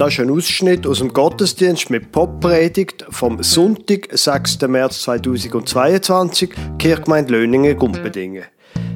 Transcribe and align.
Das 0.00 0.14
ist 0.14 0.20
ein 0.20 0.30
Ausschnitt 0.30 0.86
aus 0.86 1.00
dem 1.00 1.12
Gottesdienst 1.12 1.90
mit 1.90 2.10
Poppredigt 2.10 3.04
vom 3.10 3.42
Sonntag, 3.42 4.08
6. 4.10 4.62
März 4.62 5.02
2022, 5.02 6.54
Kirchgemeinde 6.78 7.32
Löningen-Gumpendingen. 7.32 8.44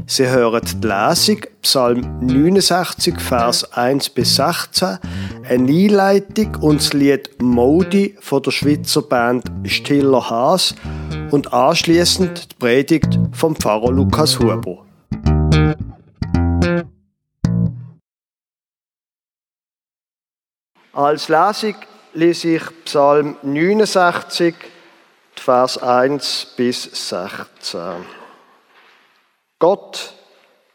Sie 0.07 0.27
hören 0.27 0.63
die 0.65 0.87
Lesung, 0.87 1.41
Psalm 1.61 2.21
69, 2.23 3.21
Vers 3.21 3.71
1 3.75 4.09
bis 4.09 4.37
16, 4.37 4.97
eine 5.47 5.71
Einleitung 5.71 6.57
und 6.63 6.81
das 6.81 6.95
Lied 6.95 7.43
Modi 7.43 8.17
von 8.21 8.43
der 8.43 8.53
Schweizer 8.53 9.03
Band 9.03 9.45
Stiller 9.65 10.31
Haas 10.31 10.75
und 11.33 11.53
anschließend 11.53 12.53
die 12.53 12.57
Predigt 12.59 13.19
vom 13.33 13.55
Pfarrer 13.55 13.93
Lukas 13.93 14.39
Huber. 14.39 14.79
Als 20.95 21.29
Lesung 21.29 21.75
lese 22.13 22.55
ich 22.55 22.63
Psalm 22.85 23.37
69, 23.43 24.55
Vers 25.35 25.77
1 25.83 26.53
bis 26.57 26.85
16. 26.85 27.81
Gott, 29.59 30.15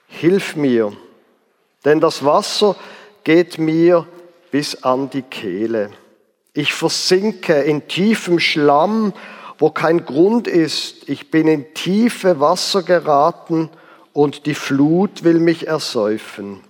hilf 0.08 0.58
mir, 0.58 0.92
denn 1.86 2.02
das 2.02 2.26
Wasser 2.26 2.76
geht 3.24 3.60
mir 3.60 4.06
bis 4.52 4.84
an 4.84 5.10
die 5.10 5.22
Kehle. 5.22 5.92
Ich 6.52 6.74
versinke 6.74 7.54
in 7.62 7.88
tiefem 7.88 8.42
Schlamm, 8.42 9.14
wo 9.58 9.70
kein 9.70 10.04
Grund 10.04 10.50
ist. 10.50 11.08
Ich 11.08 11.32
bin 11.32 11.48
in 11.48 11.74
tiefe 11.74 12.42
Wasser 12.42 12.84
geraten 12.84 13.70
und 14.12 14.48
die 14.48 14.56
Flut 14.56 15.24
will 15.24 15.40
mich 15.40 15.68
ersäufen. 15.68 16.62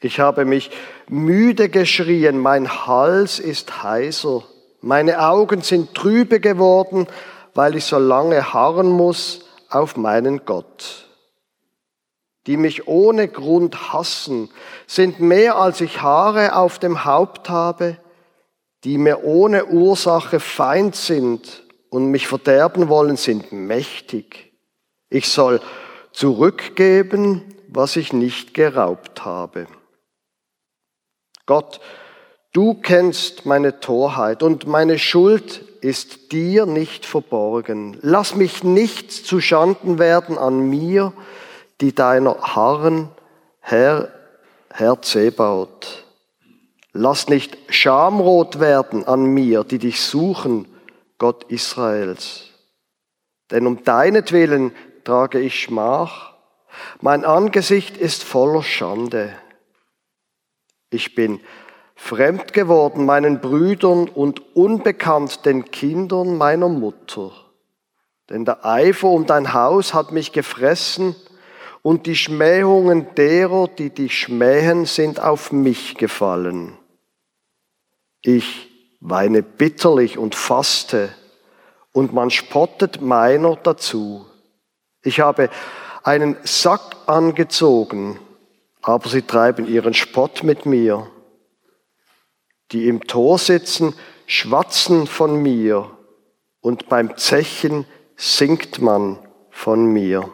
Ich 0.00 0.20
habe 0.20 0.44
mich 0.44 0.70
müde 1.08 1.68
geschrien, 1.68 2.38
mein 2.38 2.86
Hals 2.86 3.40
ist 3.40 3.82
heiser, 3.82 4.44
meine 4.80 5.26
Augen 5.28 5.62
sind 5.62 5.94
trübe 5.94 6.38
geworden, 6.38 7.08
weil 7.54 7.74
ich 7.74 7.84
so 7.84 7.98
lange 7.98 8.52
harren 8.52 8.90
muss 8.90 9.46
auf 9.70 9.96
meinen 9.96 10.44
Gott. 10.44 11.08
Die 12.46 12.56
mich 12.56 12.86
ohne 12.86 13.26
Grund 13.26 13.92
hassen, 13.92 14.50
sind 14.86 15.18
mehr 15.18 15.56
als 15.56 15.80
ich 15.80 16.00
Haare 16.00 16.54
auf 16.54 16.78
dem 16.78 17.04
Haupt 17.04 17.50
habe, 17.50 17.98
die 18.84 18.98
mir 18.98 19.24
ohne 19.24 19.66
Ursache 19.66 20.38
Feind 20.38 20.94
sind 20.94 21.64
und 21.90 22.12
mich 22.12 22.28
verderben 22.28 22.88
wollen, 22.88 23.16
sind 23.16 23.50
mächtig. 23.50 24.52
Ich 25.10 25.28
soll 25.28 25.60
zurückgeben, 26.12 27.42
was 27.68 27.96
ich 27.96 28.12
nicht 28.12 28.54
geraubt 28.54 29.24
habe. 29.24 29.66
Gott, 31.48 31.80
du 32.52 32.74
kennst 32.74 33.46
meine 33.46 33.80
Torheit 33.80 34.42
und 34.42 34.66
meine 34.66 34.98
Schuld 34.98 35.64
ist 35.80 36.30
dir 36.30 36.66
nicht 36.66 37.06
verborgen. 37.06 37.96
Lass 38.02 38.34
mich 38.34 38.64
nicht 38.64 39.10
zu 39.10 39.40
Schanden 39.40 39.98
werden 39.98 40.36
an 40.36 40.68
mir, 40.68 41.14
die 41.80 41.94
deiner 41.94 42.36
harren, 42.38 43.08
Herr, 43.60 44.10
Herr 44.70 45.00
Zebaut. 45.00 46.04
Lass 46.92 47.28
nicht 47.28 47.56
schamrot 47.70 48.60
werden 48.60 49.08
an 49.08 49.24
mir, 49.24 49.64
die 49.64 49.78
dich 49.78 50.02
suchen, 50.02 50.66
Gott 51.16 51.44
Israels. 51.44 52.50
Denn 53.50 53.66
um 53.66 53.84
deinetwillen 53.84 54.72
trage 55.02 55.40
ich 55.40 55.62
Schmach. 55.62 56.34
Mein 57.00 57.24
Angesicht 57.24 57.96
ist 57.96 58.22
voller 58.22 58.62
Schande. 58.62 59.32
Ich 60.90 61.14
bin 61.14 61.40
fremd 61.94 62.52
geworden 62.52 63.04
meinen 63.04 63.40
Brüdern 63.40 64.08
und 64.08 64.56
unbekannt 64.56 65.44
den 65.44 65.70
Kindern 65.70 66.38
meiner 66.38 66.68
Mutter. 66.68 67.32
Denn 68.30 68.44
der 68.44 68.64
Eifer 68.64 69.08
um 69.08 69.26
dein 69.26 69.52
Haus 69.52 69.94
hat 69.94 70.12
mich 70.12 70.32
gefressen 70.32 71.16
und 71.82 72.06
die 72.06 72.16
Schmähungen 72.16 73.14
derer, 73.14 73.68
die 73.68 73.90
dich 73.90 74.18
schmähen, 74.18 74.84
sind 74.84 75.20
auf 75.20 75.52
mich 75.52 75.96
gefallen. 75.96 76.76
Ich 78.22 78.68
weine 79.00 79.42
bitterlich 79.42 80.18
und 80.18 80.34
faste 80.34 81.08
und 81.92 82.12
man 82.12 82.30
spottet 82.30 83.00
meiner 83.00 83.56
dazu. 83.56 84.26
Ich 85.02 85.20
habe 85.20 85.50
einen 86.02 86.36
Sack 86.44 86.96
angezogen 87.06 88.18
aber 88.88 89.10
sie 89.10 89.20
treiben 89.20 89.68
ihren 89.68 89.92
Spott 89.92 90.42
mit 90.42 90.64
mir. 90.64 91.10
Die 92.72 92.88
im 92.88 93.06
Tor 93.06 93.36
sitzen, 93.36 93.94
schwatzen 94.26 95.06
von 95.06 95.42
mir 95.42 95.90
und 96.62 96.88
beim 96.88 97.14
Zechen 97.18 97.84
singt 98.16 98.80
man 98.80 99.18
von 99.50 99.92
mir. 99.92 100.32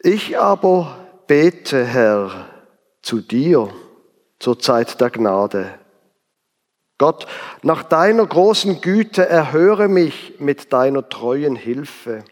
Ich 0.00 0.38
aber 0.38 1.04
bete, 1.26 1.84
Herr, 1.84 2.48
zu 3.02 3.20
dir 3.20 3.68
zur 4.38 4.60
Zeit 4.60 5.00
der 5.00 5.10
Gnade. 5.10 5.80
Gott, 6.98 7.26
nach 7.62 7.82
deiner 7.82 8.24
großen 8.24 8.80
Güte 8.82 9.28
erhöre 9.28 9.88
mich 9.88 10.36
mit 10.38 10.72
deiner 10.72 11.08
treuen 11.08 11.56
Hilfe. 11.56 12.22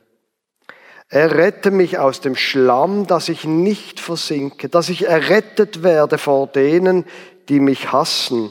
Errette 1.09 1.71
mich 1.71 1.99
aus 1.99 2.21
dem 2.21 2.35
Schlamm, 2.35 3.07
dass 3.07 3.29
ich 3.29 3.45
nicht 3.45 4.01
versinke, 4.01 4.69
dass 4.69 4.89
ich 4.89 5.07
errettet 5.07 5.83
werde 5.83 6.19
vor 6.19 6.49
denen, 6.49 7.05
die 7.49 7.61
mich 7.61 7.93
hassen, 7.93 8.51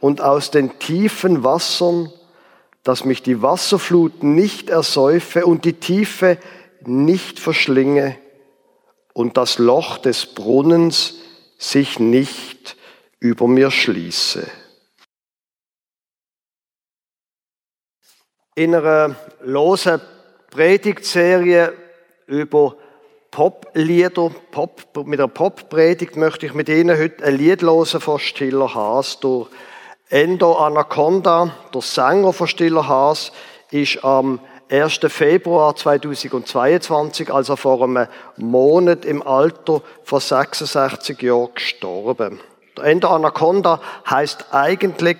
und 0.00 0.20
aus 0.20 0.50
den 0.50 0.78
tiefen 0.78 1.42
Wassern, 1.42 2.12
dass 2.82 3.04
mich 3.04 3.22
die 3.22 3.42
Wasserflut 3.42 4.22
nicht 4.22 4.68
ersäufe 4.68 5.46
und 5.46 5.64
die 5.64 5.74
Tiefe 5.74 6.38
nicht 6.84 7.40
verschlinge 7.40 8.16
und 9.12 9.36
das 9.36 9.58
Loch 9.58 9.98
des 9.98 10.26
Brunnens 10.26 11.16
sich 11.58 11.98
nicht 11.98 12.76
über 13.18 13.48
mir 13.48 13.70
schließe. 13.70 14.46
In 18.54 18.74
einer 18.74 19.16
losen 19.40 20.00
Predigtserie 20.56 21.74
über 22.26 22.76
Poplieder, 23.30 24.30
Pop, 24.50 25.04
mit 25.04 25.20
einer 25.20 25.28
Poppredigt 25.28 26.16
möchte 26.16 26.46
ich 26.46 26.54
mit 26.54 26.70
Ihnen 26.70 26.98
heute 26.98 27.22
ein 27.24 27.36
Lied 27.36 27.60
hören 27.60 28.00
von 28.00 28.18
Stiller 28.18 28.74
Haas. 28.74 29.20
Der 29.20 29.48
Endo 30.08 30.54
Anaconda, 30.54 31.54
der 31.74 31.82
Sänger 31.82 32.32
von 32.32 32.46
Stiller 32.46 32.88
Haas, 32.88 33.32
ist 33.70 34.02
am 34.02 34.40
1. 34.70 35.00
Februar 35.08 35.76
2022, 35.76 37.30
also 37.30 37.54
vor 37.56 37.82
einem 37.82 38.06
Monat 38.38 39.04
im 39.04 39.20
Alter 39.20 39.82
von 40.04 40.20
66 40.20 41.20
Jahren 41.20 41.50
gestorben. 41.54 42.40
Der 42.78 42.84
Endo 42.84 43.08
Anaconda 43.08 43.82
heißt 44.08 44.46
eigentlich 44.52 45.18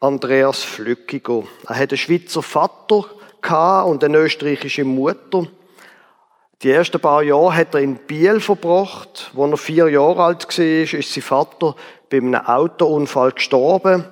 Andreas 0.00 0.62
Flückiger. 0.62 1.44
Er 1.68 1.76
hat 1.76 1.90
einen 1.90 1.96
Schweizer 1.96 2.42
Vater 2.42 3.06
und 3.52 4.02
eine 4.02 4.18
österreichische 4.18 4.84
Mutter. 4.84 5.46
Die 6.62 6.70
ersten 6.70 7.00
paar 7.00 7.22
Jahre 7.22 7.54
hat 7.54 7.74
er 7.74 7.80
in 7.80 7.96
Biel 7.96 8.40
verbracht. 8.40 9.32
Als 9.36 9.50
er 9.50 9.56
vier 9.56 9.88
Jahre 9.88 10.22
alt 10.22 10.46
war, 10.46 10.98
ist 10.98 11.12
sein 11.12 11.22
Vater 11.22 11.76
bei 12.08 12.18
einem 12.18 12.34
Autounfall 12.34 13.32
gestorben. 13.32 14.04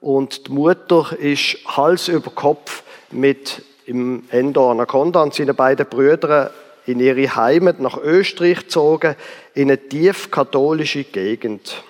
Und 0.00 0.48
die 0.48 0.52
Mutter 0.52 1.16
ist 1.18 1.58
Hals 1.66 2.08
über 2.08 2.30
Kopf 2.30 2.82
mit 3.10 3.62
im 3.86 4.24
Endo 4.30 4.70
Anaconda 4.70 5.22
und 5.22 5.34
seinen 5.34 5.56
beiden 5.56 5.86
Brüdern 5.86 6.50
in 6.86 7.00
ihre 7.00 7.34
Heimat 7.34 7.80
nach 7.80 7.96
Österreich 7.96 8.60
gezogen, 8.60 9.16
in 9.54 9.70
eine 9.70 9.88
tief 9.88 10.30
katholische 10.30 11.04
Gegend. 11.04 11.82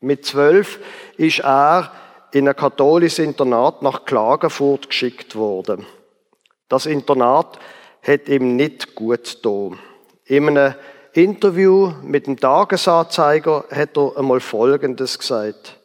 Mit 0.00 0.24
zwölf 0.24 0.78
ist 1.16 1.40
er 1.40 1.90
in 2.32 2.48
ein 2.48 2.56
katholisches 2.56 3.18
Internat 3.18 3.82
nach 3.82 4.04
Klagenfurt 4.04 4.88
geschickt 4.88 5.34
worden. 5.34 5.86
Das 6.70 6.86
Internat 6.86 7.58
hat 8.00 8.28
ihm 8.28 8.54
nicht 8.54 8.94
gut 8.94 9.42
getan. 9.42 9.78
In 10.24 10.48
einem 10.48 10.74
Interview 11.12 11.92
mit 12.02 12.28
dem 12.28 12.38
Tagesanzeiger 12.38 13.64
hat 13.72 13.96
er 13.96 14.16
einmal 14.16 14.38
Folgendes 14.38 15.18
gesagt. 15.18 15.80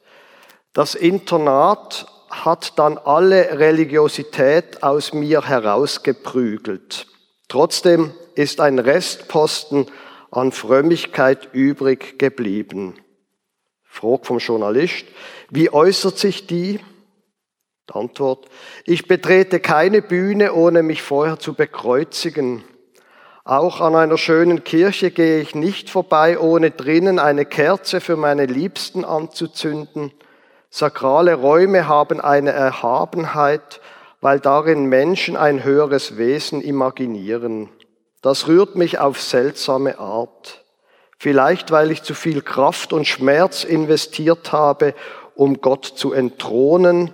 Das 0.73 0.93
Internat 0.93 2.05
hat 2.29 2.77
dann 2.77 2.99
alle 2.99 3.57
Religiosität 3.57 4.83
aus 4.83 5.11
mir 5.11 5.47
herausgeprügelt. 5.47 7.07
Trotzdem 7.47 8.13
ist 8.35 8.61
ein 8.61 8.77
Restposten 8.77 9.87
an 10.29 10.51
Frömmigkeit 10.51 11.49
übrig 11.51 12.19
geblieben. 12.19 12.93
Frag 13.83 14.27
vom 14.27 14.37
Journalist, 14.37 15.05
wie 15.49 15.73
äußert 15.73 16.19
sich 16.19 16.45
die? 16.45 16.79
Antwort, 17.93 18.45
ich 18.85 19.07
betrete 19.07 19.59
keine 19.59 20.01
Bühne, 20.01 20.53
ohne 20.53 20.81
mich 20.81 21.01
vorher 21.03 21.39
zu 21.39 21.53
bekreuzigen. 21.53 22.63
Auch 23.43 23.79
an 23.79 23.95
einer 23.95 24.17
schönen 24.17 24.63
Kirche 24.63 25.11
gehe 25.11 25.39
ich 25.39 25.53
nicht 25.53 25.91
vorbei, 25.91 26.39
ohne 26.39 26.71
drinnen 26.71 27.19
eine 27.19 27.45
Kerze 27.45 28.01
für 28.01 28.15
meine 28.15 28.47
Liebsten 28.47 29.05
anzuzünden. 29.05 30.11
Sakrale 30.71 31.35
Räume 31.35 31.87
haben 31.87 32.19
eine 32.19 32.51
Erhabenheit, 32.51 33.81
weil 34.19 34.39
darin 34.39 34.85
Menschen 34.85 35.37
ein 35.37 35.63
höheres 35.63 36.17
Wesen 36.17 36.61
imaginieren. 36.61 37.69
Das 38.23 38.47
rührt 38.47 38.75
mich 38.75 38.97
auf 38.97 39.21
seltsame 39.21 39.99
Art. 39.99 40.63
Vielleicht 41.19 41.71
weil 41.71 41.91
ich 41.91 42.01
zu 42.01 42.15
viel 42.15 42.41
Kraft 42.41 42.91
und 42.91 43.05
Schmerz 43.05 43.63
investiert 43.63 44.51
habe, 44.51 44.95
um 45.35 45.61
Gott 45.61 45.85
zu 45.85 46.13
entthronen, 46.13 47.13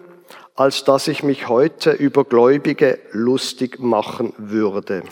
als 0.56 0.84
dass 0.84 1.08
ich 1.08 1.24
mich 1.24 1.48
heute 1.48 1.92
über 1.92 2.24
Gläubige 2.24 3.00
lustig 3.12 3.80
machen 3.80 4.34
würde. 4.38 5.04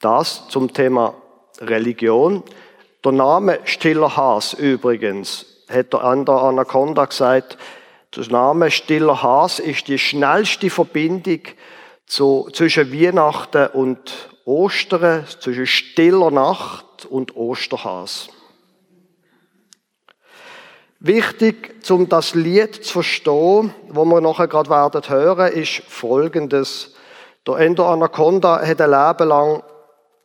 Das 0.00 0.48
zum 0.48 0.72
Thema 0.72 1.14
Religion. 1.60 2.42
Der 3.04 3.12
Name 3.12 3.60
Stiller 3.64 4.16
Haas 4.16 4.54
übrigens, 4.54 5.46
hat 5.68 5.92
der 5.92 6.02
an 6.02 6.24
der 6.24 6.34
Anaconda 6.34 7.04
gesagt, 7.04 7.58
der 8.16 8.26
Name 8.28 8.70
Stiller 8.70 9.22
Haas 9.22 9.58
ist 9.58 9.88
die 9.88 9.98
schnellste 9.98 10.70
Verbindung 10.70 11.40
zu, 12.06 12.48
zwischen 12.52 12.92
Weihnachten 12.92 13.68
und 13.68 14.28
Ostern, 14.44 15.24
zwischen 15.40 15.66
Stiller 15.66 16.30
Nacht 16.30 17.06
und 17.06 17.36
Osterhas. 17.36 18.28
Wichtig, 21.04 21.74
um 21.90 22.08
das 22.08 22.36
Lied 22.36 22.76
zu 22.76 22.92
verstehen, 22.92 23.74
wo 23.88 24.04
wir 24.04 24.20
nachher 24.20 24.46
gerade 24.46 24.70
werden 24.70 25.02
hören, 25.08 25.52
ist 25.52 25.82
Folgendes. 25.88 26.94
Der 27.44 27.56
Endo 27.56 27.84
Anaconda 27.92 28.64
hat 28.64 28.80
ein 28.80 28.90
Leben 28.90 29.28
lang 29.28 29.64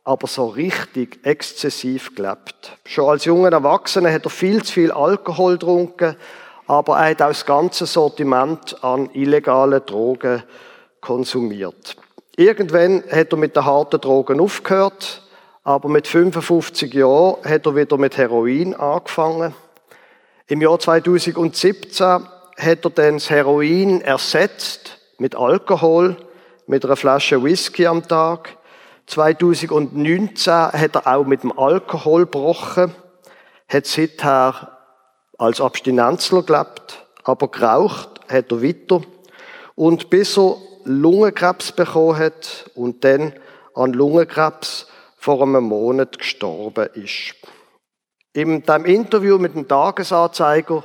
aber 0.04 0.28
so 0.28 0.46
richtig 0.46 1.18
exzessiv 1.24 2.14
gelebt. 2.14 2.78
Schon 2.84 3.08
als 3.08 3.24
junger 3.24 3.50
Erwachsener 3.50 4.12
hat 4.12 4.24
er 4.24 4.30
viel 4.30 4.62
zu 4.62 4.72
viel 4.72 4.92
Alkohol 4.92 5.54
getrunken, 5.54 6.14
aber 6.68 6.96
er 6.98 7.10
hat 7.10 7.22
auch 7.22 7.28
das 7.28 7.44
ganze 7.44 7.84
Sortiment 7.84 8.76
an 8.84 9.10
illegalen 9.14 9.84
Drogen 9.84 10.44
konsumiert. 11.00 11.96
Irgendwann 12.36 13.02
hat 13.10 13.32
er 13.32 13.36
mit 13.36 13.56
den 13.56 13.64
harten 13.64 14.00
Drogen 14.00 14.38
aufgehört, 14.38 15.22
aber 15.64 15.88
mit 15.88 16.06
55 16.06 16.94
Jahren 16.94 17.42
hat 17.44 17.66
er 17.66 17.74
wieder 17.74 17.98
mit 17.98 18.16
Heroin 18.16 18.74
angefangen. 18.74 19.56
Im 20.50 20.62
Jahr 20.62 20.78
2017 20.78 22.06
hat 22.06 22.84
er 22.84 22.90
dann 22.90 23.14
das 23.14 23.28
Heroin 23.28 24.00
ersetzt 24.00 24.98
mit 25.18 25.36
Alkohol, 25.36 26.16
mit 26.66 26.86
einer 26.86 26.96
Flasche 26.96 27.44
Whisky 27.44 27.86
am 27.86 28.08
Tag 28.08 28.56
2019 29.08 30.52
hat 30.52 30.94
er 30.94 31.06
auch 31.06 31.26
mit 31.26 31.42
dem 31.42 31.58
Alkohol 31.58 32.22
gebrochen, 32.22 32.94
hat 33.68 33.86
seither 33.86 34.78
als 35.36 35.60
Abstinenzler 35.60 36.42
gelebt, 36.42 37.06
aber 37.24 37.48
geraucht 37.48 38.08
hat 38.28 38.50
er 38.50 38.62
weiter. 38.62 39.02
Und 39.74 40.08
bis 40.08 40.38
er 40.38 40.56
Lungenkrebs 40.84 41.72
bekommen 41.72 42.18
hat 42.18 42.70
und 42.74 43.04
dann 43.04 43.34
an 43.74 43.92
Lungenkrebs 43.92 44.86
vor 45.18 45.42
einem 45.42 45.64
Monat 45.64 46.18
gestorben 46.18 46.88
ist. 46.94 47.34
In 48.32 48.62
dem 48.62 48.84
Interview 48.84 49.38
mit 49.38 49.54
dem 49.54 49.66
Tagesanzeiger 49.66 50.84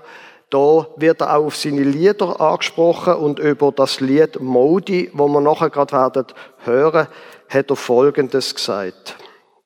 da 0.54 0.86
wird 0.98 1.22
er 1.22 1.36
auch 1.36 1.46
auf 1.46 1.56
seine 1.56 1.82
Lieder 1.82 2.40
angesprochen 2.40 3.16
und 3.16 3.40
über 3.40 3.72
das 3.72 4.00
Lied 4.02 4.40
Modi, 4.40 5.10
wo 5.12 5.28
wir 5.28 5.42
nachher 5.42 5.72
gerade 5.72 5.94
werden 5.94 6.28
hören, 6.64 7.08
hat 7.50 7.72
er 7.72 7.76
Folgendes 7.76 8.54
gesagt. 8.54 9.16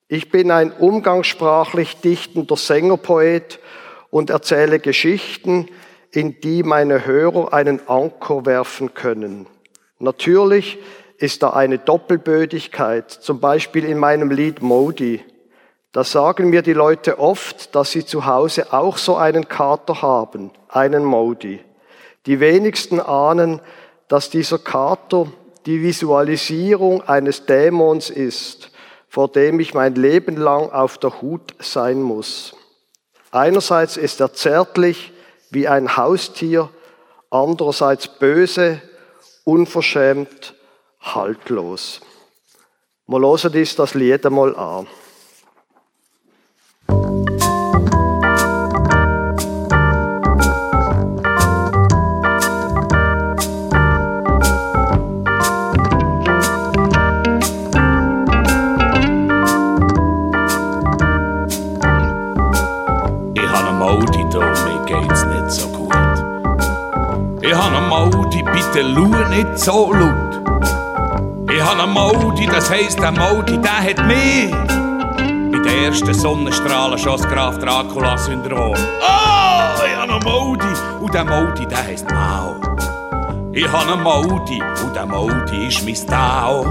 Ich 0.08 0.30
bin 0.30 0.50
ein 0.50 0.72
umgangssprachlich 0.72 2.00
dichtender 2.00 2.56
Sängerpoet 2.56 3.58
und 4.08 4.30
erzähle 4.30 4.78
Geschichten, 4.78 5.68
in 6.10 6.40
die 6.40 6.62
meine 6.62 7.04
Hörer 7.04 7.52
einen 7.52 7.86
Anker 7.86 8.46
werfen 8.46 8.94
können. 8.94 9.46
Natürlich 9.98 10.78
ist 11.18 11.42
da 11.42 11.50
eine 11.50 11.76
Doppelbödigkeit, 11.76 13.10
zum 13.10 13.40
Beispiel 13.40 13.84
in 13.84 13.98
meinem 13.98 14.30
Lied 14.30 14.62
Modi. 14.62 15.22
Da 15.92 16.04
sagen 16.04 16.50
mir 16.50 16.62
die 16.62 16.74
Leute 16.74 17.18
oft, 17.18 17.74
dass 17.74 17.92
sie 17.92 18.04
zu 18.04 18.26
Hause 18.26 18.72
auch 18.72 18.98
so 18.98 19.16
einen 19.16 19.48
Kater 19.48 20.02
haben, 20.02 20.50
einen 20.68 21.04
Modi. 21.04 21.60
Die 22.26 22.40
wenigsten 22.40 23.00
ahnen, 23.00 23.60
dass 24.06 24.28
dieser 24.28 24.58
Kater 24.58 25.28
die 25.64 25.82
Visualisierung 25.82 27.02
eines 27.02 27.46
Dämons 27.46 28.10
ist, 28.10 28.70
vor 29.08 29.28
dem 29.28 29.60
ich 29.60 29.72
mein 29.72 29.94
Leben 29.94 30.36
lang 30.36 30.70
auf 30.70 30.98
der 30.98 31.22
Hut 31.22 31.54
sein 31.58 32.02
muss. 32.02 32.54
Einerseits 33.30 33.96
ist 33.96 34.20
er 34.20 34.32
zärtlich 34.34 35.12
wie 35.50 35.68
ein 35.68 35.96
Haustier, 35.96 36.68
andererseits 37.30 38.08
böse, 38.08 38.82
unverschämt, 39.44 40.54
haltlos. 41.00 42.00
Wir 43.06 43.20
hören 43.20 43.54
uns 43.54 43.76
das 43.76 43.94
Lied 43.94 44.26
einmal 44.26 44.54
an. 44.54 44.86
Bitte 68.78 68.94
schau 68.94 69.28
nicht 69.28 69.58
so 69.58 69.92
laut. 69.92 71.50
Ich 71.50 71.62
habe 71.62 71.82
einen 71.82 71.92
Maudi, 71.92 72.46
das 72.46 72.70
heisst, 72.70 73.00
der 73.00 73.12
Maudi, 73.12 73.58
der 73.58 73.78
hat 73.78 74.06
mich 74.06 74.50
bei 74.50 75.58
den 75.58 75.84
ersten 75.84 76.14
Sonnenstrahlen 76.14 76.98
schon 76.98 77.12
als 77.12 77.28
Graf 77.28 77.58
Dracula 77.58 78.16
Syndrom. 78.16 78.74
Oh, 78.74 79.84
ich 79.84 79.96
habe 79.96 80.12
einen 80.12 80.22
Maudi 80.22 80.66
und 81.00 81.14
der 81.14 81.24
Maudi, 81.24 81.66
der 81.66 81.84
heisst 81.84 82.08
Mau. 82.10 82.54
Ich 83.52 83.66
habe 83.66 83.92
einen 83.92 84.02
Maudi 84.02 84.62
und 84.84 84.94
der 84.94 85.06
Maudi 85.06 85.66
ist 85.66 85.84
mein 85.84 86.06
Tau. 86.06 86.66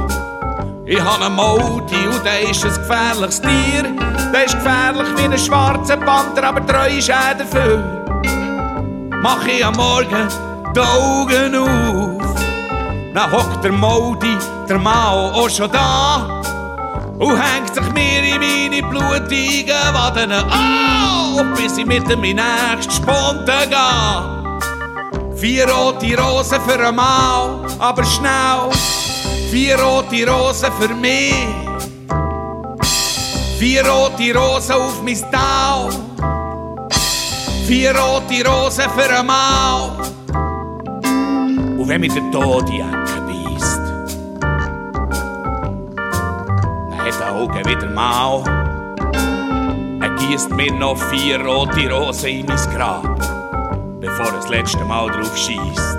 Ich 0.86 1.02
habe 1.02 1.26
einen 1.26 1.36
Maudi 1.36 2.08
und 2.08 2.24
der 2.24 2.50
ist 2.50 2.64
ein 2.64 2.74
gefährliches 2.74 3.42
Tier. 3.42 3.84
Der 4.32 4.46
ist 4.46 4.56
gefährlich 4.56 5.08
wie 5.18 5.26
ein 5.26 5.38
schwarzer 5.38 5.98
Panther, 5.98 6.44
aber 6.44 6.66
treu 6.66 6.88
ist 6.98 7.10
er 7.10 7.36
dafür. 7.36 7.84
Mach 9.22 9.46
ich 9.48 9.66
am 9.66 9.76
Morgen 9.76 10.30
die 10.78 10.82
Augen 10.82 11.56
auf. 11.56 12.36
Dann 13.14 13.32
hockt 13.32 13.64
der 13.64 13.72
Maudi, 13.72 14.38
der 14.70 14.78
Mao 14.78 15.32
auch 15.32 15.50
schon 15.50 15.72
da 15.72 16.42
und 17.18 17.36
hängt 17.36 17.74
sich 17.74 17.92
mir 17.94 18.24
in 18.24 18.40
meine 18.40 18.84
blutigen 18.84 19.94
Waden 19.94 20.32
an, 20.32 21.54
bis 21.56 21.78
ich 21.78 21.86
mit 21.86 22.08
dem 22.08 22.22
nächsten 22.22 22.92
Sponten 22.92 23.70
gehe. 23.70 25.36
Vier 25.36 25.68
rote 25.68 26.16
Rosen 26.20 26.62
für 26.62 26.88
ein 26.88 26.96
Mal, 26.96 27.66
aber 27.80 28.04
schnell. 28.04 28.70
Vier 29.52 29.80
rote 29.80 30.30
Rosen 30.30 30.72
für 30.80 30.94
mich. 30.94 31.34
Vier 33.58 33.88
rote 33.88 34.38
Rosen 34.38 34.76
auf 34.76 35.02
mein 35.04 35.20
Tau. 35.32 35.90
Vier 37.66 37.96
rote 37.96 38.48
Rosen 38.48 38.90
für 38.96 39.20
ein 39.20 39.26
Mal. 39.26 40.17
Und 41.88 41.94
wenn 41.94 42.02
mich 42.02 42.14
der 42.14 42.32
Tod 42.32 42.70
Ecke 42.70 42.82
beißt, 42.82 43.80
dann 46.92 46.98
hat 46.98 47.22
er 47.22 47.34
Augen 47.34 47.66
wieder 47.66 47.90
mau. 47.92 48.44
Er 50.02 50.10
gießt 50.18 50.50
mir 50.52 50.74
noch 50.74 50.98
vier 50.98 51.40
rote 51.40 51.90
Rosen 51.90 52.30
in 52.30 52.46
mein 52.46 52.58
Grab, 52.76 53.06
bevor 54.02 54.26
er 54.26 54.32
das 54.34 54.50
letzte 54.50 54.84
Mal 54.84 55.08
drauf 55.12 55.38
schießt. 55.38 55.98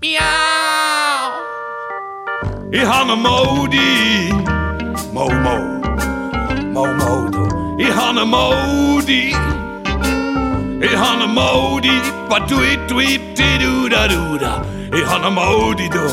Miau! 0.00 0.20
Ich 2.70 2.86
habe 2.86 3.12
einen 3.14 3.20
Modi, 3.20 4.32
Mo 5.12 5.28
Mo, 5.28 5.58
Mo 6.72 6.86
Mo, 6.86 7.28
du. 7.30 7.48
Ich 7.78 7.92
habe 7.92 8.20
einen 8.20 8.30
Modi. 8.30 9.34
Ich 10.80 10.96
han 10.96 11.22
en 11.22 11.34
Modi, 11.34 11.88
it 11.88 12.90
du 12.90 13.00
it 13.00 13.36
di 13.36 13.58
du 13.58 13.88
da 13.88 14.08
du 14.08 14.38
da. 14.38 14.62
Ich 14.92 15.06
han 15.06 15.24
en 15.24 15.34
Modi 15.34 15.88
do. 15.88 16.06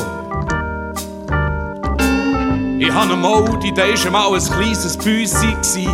Ich 2.78 2.92
han 2.92 3.10
en 3.10 3.20
Modi, 3.20 3.70
ist 3.70 4.06
einmal 4.06 4.34
ein 4.34 4.40
kleines 4.40 4.96
Büssi 4.96 5.56
gsi, 5.60 5.88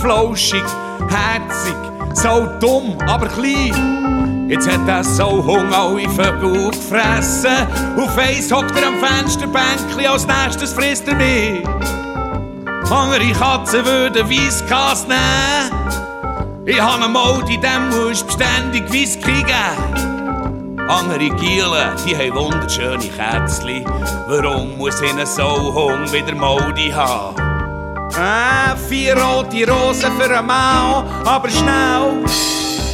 flauschig, 0.00 0.64
herzig, 1.08 1.76
so 2.14 2.48
dumm, 2.60 2.96
aber 3.06 3.28
klein. 3.28 4.48
Jetzt 4.48 4.70
hat 4.70 4.86
er 4.86 5.02
so 5.02 5.42
Hunger 5.42 5.78
alle 5.78 6.08
Vögel 6.08 6.70
gefressen. 6.70 7.66
Auf 7.96 8.18
eins 8.18 8.52
hockt 8.52 8.76
er 8.78 8.88
am 8.88 8.94
Fensterbänkli, 9.00 10.06
als 10.06 10.26
nächstes 10.26 10.72
frisst 10.72 11.08
er 11.08 11.14
mich. 11.14 11.66
Andere 12.90 13.32
Katzen 13.32 13.84
würden 13.84 14.28
Weisskas 14.28 15.06
nehmen. 15.08 16.03
Ich 16.66 16.80
habe 16.80 17.04
eine 17.04 17.08
Mode, 17.08 17.58
dem 17.58 17.88
musst 17.90 18.26
beständig 18.26 18.90
Whisky 18.90 19.42
geben. 19.42 20.80
Andere 20.88 21.28
Gielen, 21.36 21.92
die 22.06 22.16
haben 22.16 22.34
wunderschöne 22.34 23.04
Kätzchen. 23.04 23.84
Warum 24.26 24.78
muss 24.78 24.98
ich 25.02 25.10
einen 25.10 25.26
Sauhung 25.26 26.10
wieder 26.10 26.34
Modi 26.34 26.90
haben? 26.90 27.36
Ah, 28.16 28.74
vier 28.88 29.14
rote 29.14 29.70
Rosen 29.70 30.12
für 30.18 30.24
eine 30.24 30.40
Mau, 30.40 31.04
aber 31.26 31.50
schnell. 31.50 32.24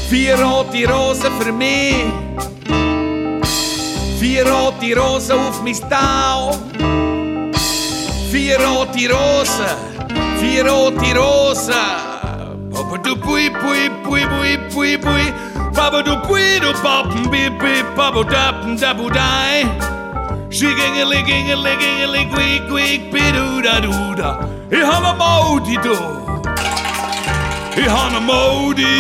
Vier 0.09 0.35
rote 0.41 0.93
Rosen 0.93 1.31
für 1.39 1.53
mich. 1.53 2.07
Vier 4.19 4.51
rote 4.51 4.99
Rosen 4.99 5.39
auf 5.39 5.63
mein 5.63 5.79
Tau. 5.89 6.59
Vier 8.33 8.59
rote 8.59 9.13
Rosen, 9.13 9.77
vier 10.41 10.69
rote 10.69 11.17
Rosen. 11.17 12.10
Papa 12.81 12.97
du 12.97 13.15
pui 13.17 13.51
pui 13.51 13.91
pui 14.05 14.25
pui 14.25 14.57
pui 14.73 14.97
pui. 14.97 15.25
Papa 15.75 16.03
du 16.03 16.17
pui 16.27 16.59
du 16.61 16.73
pappen 16.83 17.29
bip 17.31 17.59
bip 17.61 17.87
papa 17.95 18.25
dappen 18.25 18.75
dabu 18.81 19.11
dai. 19.11 19.65
Schigingeli 20.49 21.21
gingeli 21.29 21.73
gingeli 21.81 22.23
quick 22.33 22.69
quick 22.71 23.13
bidu 23.13 23.61
da 23.63 23.81
du 23.81 24.15
da. 24.17 24.49
Ich 24.71 24.83
hab 24.83 25.05
a 25.05 25.13
Modi 25.15 25.77
du. 25.85 25.97
Ich 27.77 27.91
hab 27.95 28.15
a 28.15 28.21
Modi. 28.21 28.97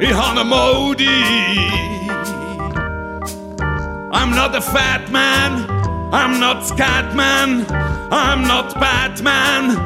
Ich 0.00 0.14
hab 0.14 0.38
a 0.38 0.44
Modi. 0.44 1.18
I'm 4.12 4.30
not 4.30 4.54
a 4.54 4.62
fat 4.62 5.10
man. 5.10 5.76
I'm 6.12 6.38
not 6.38 6.62
Scatman, 6.62 7.66
I'm 8.12 8.42
not 8.42 8.72
Batman, 8.80 9.76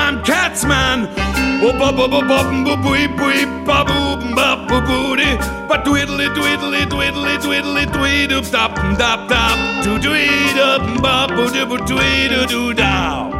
I'm 0.00 0.22
Cat's 0.24 0.64
Man. 0.64 1.08
twiddly 5.84 6.28
twiddly 6.34 6.82
twiddly 6.86 7.36
twiddly 7.38 7.84
tweed 7.92 8.32
up 8.32 8.44
dop 8.50 8.74
dop 8.98 9.28
dop 9.28 9.58
to 9.84 9.98
tweed 9.98 10.58
up 10.58 11.02
bop 11.02 11.30
dibble 11.52 11.78
tweed 11.78 12.48
do 12.48 12.72
down. 12.74 13.32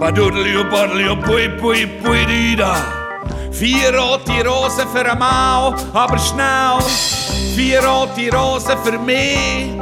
Badoodly 0.00 0.56
up 0.56 0.66
oh, 0.66 0.70
boddly 0.70 1.04
up 1.08 1.18
oh, 1.18 1.26
pui 1.26 1.48
pui 1.58 1.86
pui 2.00 2.26
dee 2.26 2.56
da. 2.56 2.74
Vier 3.52 3.92
rote 3.94 4.42
Rosen 4.44 4.88
für 4.88 5.04
eine 5.04 5.18
Mau, 5.18 5.74
aber 5.92 6.18
schnell. 6.18 6.80
Vier 7.54 7.84
rote 7.84 8.30
Rosen 8.32 8.78
für 8.82 8.98
mich. 8.98 9.80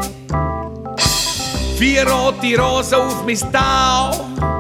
Vier 1.79 2.09
rote 2.09 2.59
Rosen 2.59 2.99
auf 2.99 3.25
mein 3.25 3.53
Tau. 3.53 4.58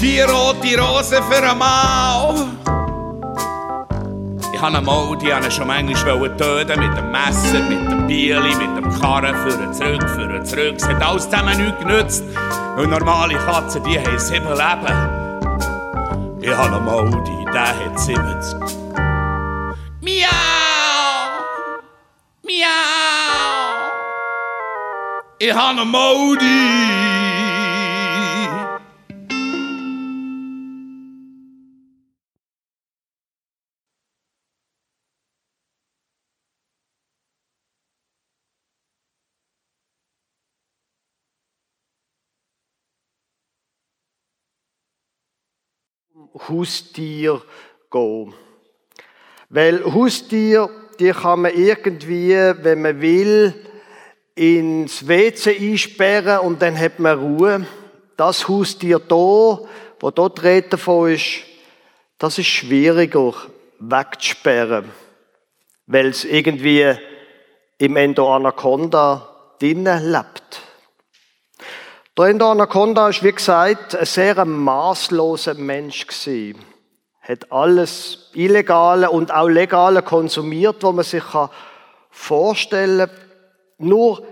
Vier 0.00 0.30
rote 0.30 0.78
Rosen 0.78 1.22
für 1.24 1.42
eine 1.42 1.54
Mau. 1.56 2.34
Ich 4.54 4.60
habe 4.62 4.80
Mau, 4.80 5.16
die 5.16 5.34
habe 5.34 5.50
schon 5.50 5.66
manchmal 5.66 6.36
töten 6.36 6.78
mit 6.78 6.96
dem 6.96 7.10
Messer, 7.10 7.60
mit 7.68 7.90
dem 7.90 8.06
Bieli, 8.06 8.54
mit 8.54 8.76
dem 8.76 9.00
Karren, 9.00 9.34
für 9.34 9.58
und 9.58 9.74
zurück, 9.74 10.08
für 10.10 10.28
und 10.36 10.46
zurück. 10.46 10.74
Es 10.76 10.86
hat 10.86 11.02
alles 11.02 11.28
zusammen 11.28 11.56
nichts 11.56 11.80
genützt. 11.80 12.24
Und 12.76 12.90
normale 12.90 13.34
Katzen, 13.38 13.82
die 13.82 13.98
haben 13.98 14.18
sieben 14.20 14.46
Leben. 14.46 15.28
Ich 16.42 16.56
habe 16.56 16.80
Mau, 16.80 17.04
die, 17.04 17.44
der 17.52 17.66
hat 17.66 17.98
70. 17.98 18.54
Miau! 20.00 20.28
Miau! 22.44 22.68
Ich 25.40 25.52
habe 25.52 25.70
eine 25.70 25.84
Modi! 25.84 27.07
Haustier 46.48 47.42
gehen. 47.90 48.34
Weil 49.50 49.84
Haustier, 49.84 50.68
die 50.98 51.10
kann 51.10 51.42
man 51.42 51.54
irgendwie, 51.54 52.34
wenn 52.62 52.82
man 52.82 53.00
will, 53.00 53.54
ins 54.34 55.06
WC 55.06 55.56
einsperren 55.58 56.40
und 56.40 56.62
dann 56.62 56.78
hat 56.78 56.98
man 56.98 57.18
Ruhe. 57.18 57.66
Das 58.16 58.48
Haustier 58.48 58.98
hier, 58.98 59.68
wo 60.00 60.10
dort 60.10 60.42
Rede 60.42 60.70
davon 60.70 61.12
ist, 61.12 61.42
das 62.18 62.38
ist 62.38 62.46
schwieriger 62.46 63.34
wegzusperren, 63.78 64.90
weil 65.86 66.06
es 66.06 66.24
irgendwie 66.24 66.94
im 67.78 67.96
Endoanaconda 67.96 69.54
drinnen 69.60 70.10
lebt. 70.10 70.67
Der 72.18 72.26
Endoanaconda 72.26 73.10
ist, 73.10 73.22
wie 73.22 73.30
gesagt, 73.30 73.94
ein 73.94 74.04
sehr 74.04 74.44
maßloser 74.44 75.54
Mensch 75.54 76.04
gewesen. 76.04 76.58
Hat 77.20 77.52
alles 77.52 78.30
Illegale 78.34 79.08
und 79.08 79.32
auch 79.32 79.46
Legale 79.46 80.02
konsumiert, 80.02 80.82
was 80.82 80.94
man 80.94 81.04
sich 81.04 81.22
vorstellen 82.10 83.06
kann. 83.08 83.16
Nur 83.86 84.24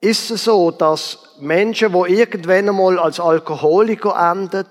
ist 0.00 0.32
es 0.32 0.42
so, 0.42 0.72
dass 0.72 1.36
Menschen, 1.38 1.92
die 1.92 2.12
irgendwann 2.12 2.70
einmal 2.70 2.98
als 2.98 3.20
Alkoholiker 3.20 4.16
enden, 4.32 4.66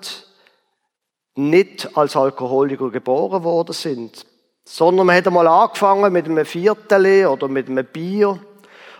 nicht 1.35 1.95
als 1.95 2.17
Alkoholiker 2.17 2.89
geboren 2.89 3.45
worden 3.45 3.71
sind, 3.71 4.25
sondern 4.65 5.07
man 5.07 5.15
hat 5.15 5.25
einmal 5.25 5.47
angefangen 5.47 6.11
mit 6.11 6.25
einem 6.25 6.45
Viertel 6.45 7.27
oder 7.27 7.47
mit 7.47 7.69
einem 7.69 7.85
Bier 7.85 8.41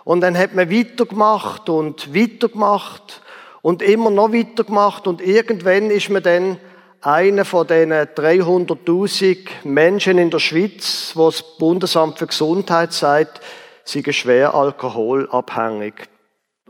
und 0.06 0.22
dann 0.22 0.38
hat 0.38 0.56
man 0.56 0.72
weitergemacht 0.72 1.68
und 1.68 2.16
weitergemacht 2.16 3.24
und 3.68 3.82
immer 3.82 4.10
noch 4.12 4.32
weitergemacht 4.32 5.08
und 5.08 5.20
irgendwann 5.20 5.92
ist 5.92 6.10
man 6.10 6.24
dann 6.24 6.58
einer 7.02 7.44
von 7.44 7.68
den 7.68 7.92
300.000 7.92 9.40
Menschen 9.66 10.18
in 10.18 10.30
der 10.30 10.40
Schweiz, 10.40 11.12
wo 11.16 11.26
das 11.26 11.44
Bundesamt 11.58 12.18
für 12.18 12.28
Gesundheit 12.28 12.94
sagt, 12.94 13.42
sie 13.84 14.04
sind 14.04 14.14
schwer 14.14 14.56
alkoholabhängig. 14.56 15.96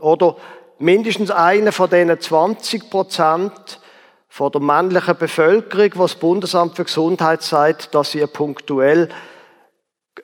Oder 0.00 0.38
mindestens 0.80 1.30
einer 1.30 1.70
von 1.70 1.88
diesen 1.88 2.20
20 2.20 2.90
Prozent 2.90 3.78
von 4.26 4.50
der 4.50 4.60
männlichen 4.60 5.16
Bevölkerung, 5.16 5.92
wo 5.94 6.02
das 6.02 6.16
Bundesamt 6.16 6.74
für 6.74 6.82
Gesundheit 6.82 7.42
sagt, 7.44 7.94
dass 7.94 8.10
sie 8.10 8.26
punktuell 8.26 9.08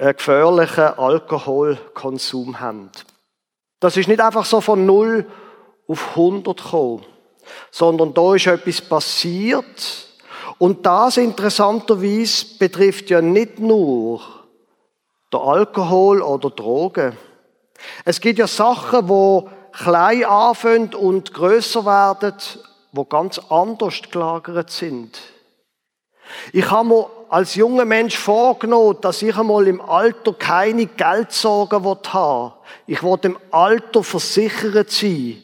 einen 0.00 0.16
gefährlichen 0.16 0.98
Alkoholkonsum 0.98 2.58
haben. 2.58 2.90
Das 3.78 3.96
ist 3.96 4.08
nicht 4.08 4.20
einfach 4.20 4.44
so 4.44 4.60
von 4.60 4.84
0 4.86 5.24
auf 5.86 6.10
100 6.10 6.56
gekommen, 6.56 7.04
sondern 7.70 8.14
da 8.14 8.34
ist 8.34 8.46
etwas 8.46 8.80
passiert. 8.80 10.08
Und 10.58 10.86
das 10.86 11.16
interessanterweise 11.16 12.46
betrifft 12.58 13.10
ja 13.10 13.20
nicht 13.20 13.58
nur 13.58 14.20
der 15.32 15.40
Alkohol 15.40 16.22
oder 16.22 16.50
Drogen. 16.50 17.16
Es 18.04 18.20
gibt 18.20 18.38
ja 18.38 18.46
Sachen, 18.46 19.08
wo 19.08 19.50
klein 19.72 20.24
anfangen 20.24 20.94
und 20.94 21.34
größer 21.34 21.84
werden, 21.84 22.34
wo 22.92 23.04
ganz 23.04 23.40
anders 23.50 24.00
gelagert 24.10 24.70
sind. 24.70 25.18
Ich 26.52 26.70
habe 26.70 26.88
mir 26.88 27.06
als 27.28 27.56
junger 27.56 27.84
Mensch 27.84 28.16
vorgenommen, 28.16 28.98
dass 29.00 29.22
ich 29.22 29.36
einmal 29.36 29.66
im 29.66 29.80
Alter 29.80 30.32
keine 30.34 30.86
Geldsorgen 30.86 31.84
haben 31.84 32.52
Ich 32.86 33.02
wollte 33.02 33.28
im 33.28 33.38
Alter 33.50 34.02
versichert 34.04 34.90
sein. 34.90 35.42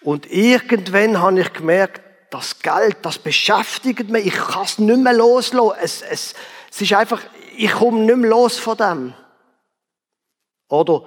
Und 0.00 0.30
irgendwann 0.30 1.20
habe 1.20 1.40
ich 1.40 1.52
gemerkt, 1.52 2.02
das 2.30 2.58
Geld, 2.60 2.98
das 3.02 3.18
beschäftigt 3.18 4.10
mich. 4.10 4.26
Ich 4.26 4.34
kann 4.34 4.64
es 4.64 4.78
nicht 4.78 4.98
mehr 4.98 5.12
loslassen. 5.12 5.78
Es, 5.80 6.02
es, 6.02 6.34
es 6.70 6.80
ist 6.80 6.92
einfach, 6.92 7.22
ich 7.56 7.72
komme 7.72 8.00
nicht 8.00 8.16
mehr 8.16 8.30
los 8.30 8.58
von 8.58 8.76
dem. 8.76 9.14
Oder 10.68 11.04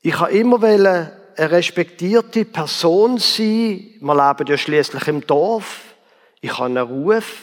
ich 0.00 0.18
habe 0.18 0.32
immer 0.32 0.62
eine 0.62 1.12
respektierte 1.36 2.44
Person 2.44 3.18
sein. 3.18 3.94
Wir 4.00 4.28
leben 4.28 4.46
ja 4.46 4.56
schließlich 4.56 5.08
im 5.08 5.26
Dorf. 5.26 5.80
Ich 6.40 6.52
habe 6.52 6.66
einen 6.66 6.78
Ruf. 6.78 7.42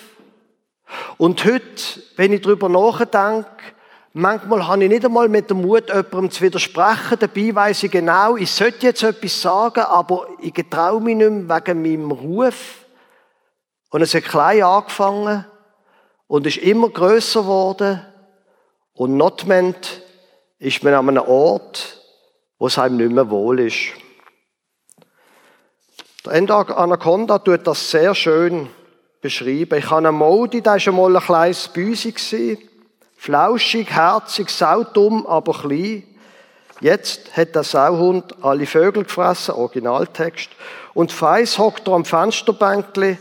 Und 1.17 1.43
heute, 1.45 2.01
wenn 2.15 2.33
ich 2.33 2.41
darüber 2.41 2.69
nachdenke, 2.69 3.47
manchmal 4.15 4.65
habe 4.65 4.83
ich 4.83 4.89
nicht 4.89 5.05
einmal 5.05 5.29
mit 5.29 5.49
dem 5.49 5.61
Mut, 5.61 5.89
jemandem 5.89 6.31
zu 6.31 6.41
widersprechen. 6.41 7.19
Dabei 7.19 7.53
weiss 7.53 7.83
ich 7.83 7.91
genau, 7.91 8.37
ich 8.37 8.49
sollte 8.49 8.87
jetzt 8.87 9.03
etwas 9.03 9.41
sagen, 9.41 9.81
aber 9.81 10.27
ich 10.41 10.53
getraue 10.53 11.01
mich 11.01 11.15
nicht 11.15 11.29
mehr 11.29 11.57
wegen 11.57 11.81
meinem 11.81 12.11
Ruf. 12.11 12.85
Und 13.91 14.01
es 14.01 14.13
hat 14.13 14.23
klein 14.23 14.63
angefangen 14.63 15.45
und 16.27 16.47
ist 16.47 16.57
immer 16.57 16.89
größer 16.89 17.41
geworden. 17.41 18.01
Und 18.93 19.17
notwendig 19.17 20.01
ist 20.59 20.83
man 20.83 20.93
an 20.93 21.09
einem 21.09 21.23
Ort, 21.23 22.01
wo 22.57 22.67
es 22.67 22.79
einem 22.79 22.97
nicht 22.97 23.11
mehr 23.11 23.29
wohl 23.29 23.59
ist. 23.59 23.91
Der 26.25 26.33
Enda 26.33 26.61
Anaconda 26.61 27.37
tut 27.39 27.67
das 27.67 27.91
sehr 27.91 28.15
schön 28.15 28.69
beschreiben. 29.21 29.77
Ich 29.77 29.91
habe 29.91 30.07
einen 30.07 30.17
Modi, 30.17 30.61
der 30.61 30.73
war 30.73 30.87
einmal 30.87 31.15
ein 31.17 31.21
kleines 31.21 31.67
Büsi. 31.67 32.13
Flauschig, 33.25 33.89
herzig, 33.89 34.51
saudumm, 34.51 35.25
aber 35.25 35.53
klein. 35.53 36.03
Jetzt 36.79 37.35
hat 37.35 37.55
der 37.55 37.63
Sauhund 37.63 38.35
alle 38.43 38.67
Vögel 38.67 39.03
gefressen, 39.03 39.55
Originaltext. 39.55 40.51
Und 40.93 41.11
Feiss 41.11 41.57
hockt 41.57 41.87
er 41.87 41.95
am 41.95 42.05
Fensterbänkli, 42.05 43.17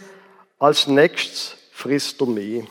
als 0.59 0.89
nächstes 0.89 1.57
frisst 1.73 2.21
er 2.21 2.27
mich. 2.27 2.65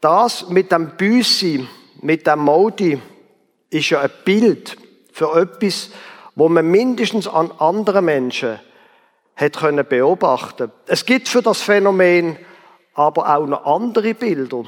Das 0.00 0.48
mit 0.48 0.70
dem 0.70 0.96
Büsi, 0.96 1.66
mit 2.00 2.28
dem 2.28 2.38
Modi, 2.38 3.02
ist 3.70 3.90
ja 3.90 4.02
ein 4.02 4.10
Bild 4.24 4.76
für 5.12 5.36
etwas, 5.36 5.90
wo 6.36 6.48
man 6.48 6.70
mindestens 6.70 7.26
an 7.26 7.50
anderen 7.58 8.04
Menschen 8.04 8.60
hat 9.36 9.56
können 9.56 9.86
beobachten. 9.86 10.72
Es 10.86 11.04
gibt 11.04 11.28
für 11.28 11.42
das 11.42 11.60
Phänomen 11.60 12.38
aber 12.94 13.36
auch 13.36 13.46
noch 13.46 13.66
andere 13.66 14.14
Bilder. 14.14 14.64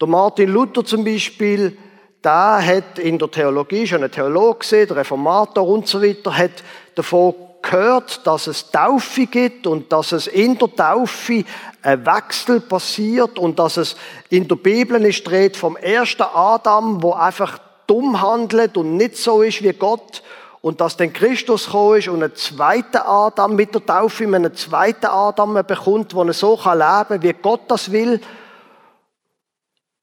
Der 0.00 0.08
Martin 0.08 0.48
Luther 0.48 0.84
zum 0.84 1.04
Beispiel, 1.04 1.76
der 2.24 2.60
hat 2.64 2.98
in 2.98 3.18
der 3.18 3.30
Theologie 3.30 3.86
schon 3.86 4.02
ein 4.02 4.10
Theologe 4.10 4.60
gesehen, 4.60 4.88
der 4.88 4.96
Reformator 4.96 5.68
und 5.68 5.86
so 5.86 6.02
weiter, 6.02 6.36
hat 6.36 6.64
davon 6.94 7.34
gehört, 7.60 8.26
dass 8.26 8.46
es 8.46 8.70
Taufe 8.70 9.26
gibt 9.26 9.66
und 9.66 9.92
dass 9.92 10.12
es 10.12 10.26
in 10.26 10.56
der 10.56 10.74
Taufe 10.74 11.44
ein 11.82 12.06
Wechsel 12.06 12.60
passiert 12.60 13.38
und 13.38 13.58
dass 13.58 13.76
es 13.76 13.96
in 14.30 14.48
der 14.48 14.56
Bibel 14.56 15.04
ist 15.04 15.24
dreht 15.24 15.56
vom 15.56 15.76
ersten 15.76 16.22
Adam, 16.22 17.02
wo 17.02 17.12
einfach 17.12 17.58
dumm 17.86 18.22
handelt 18.22 18.76
und 18.76 18.96
nicht 18.96 19.16
so 19.16 19.42
ist 19.42 19.62
wie 19.62 19.72
Gott 19.72 20.22
und 20.60 20.80
dass 20.80 20.96
dann 20.96 21.12
Christus 21.12 21.66
gekommen 21.66 21.98
ist 21.98 22.08
und 22.08 22.22
ein 22.22 22.34
zweiter 22.34 23.06
Adam 23.08 23.54
mit 23.54 23.74
der 23.74 23.84
Taufe, 23.84 24.24
einen 24.24 24.54
zweiten 24.54 25.06
Adam 25.06 25.54
bekommt, 25.66 26.14
wo 26.14 26.24
er 26.24 26.32
so 26.32 26.54
leben 26.56 26.78
kann, 26.78 27.22
wie 27.22 27.32
Gott 27.32 27.62
das 27.68 27.92
will. 27.92 28.20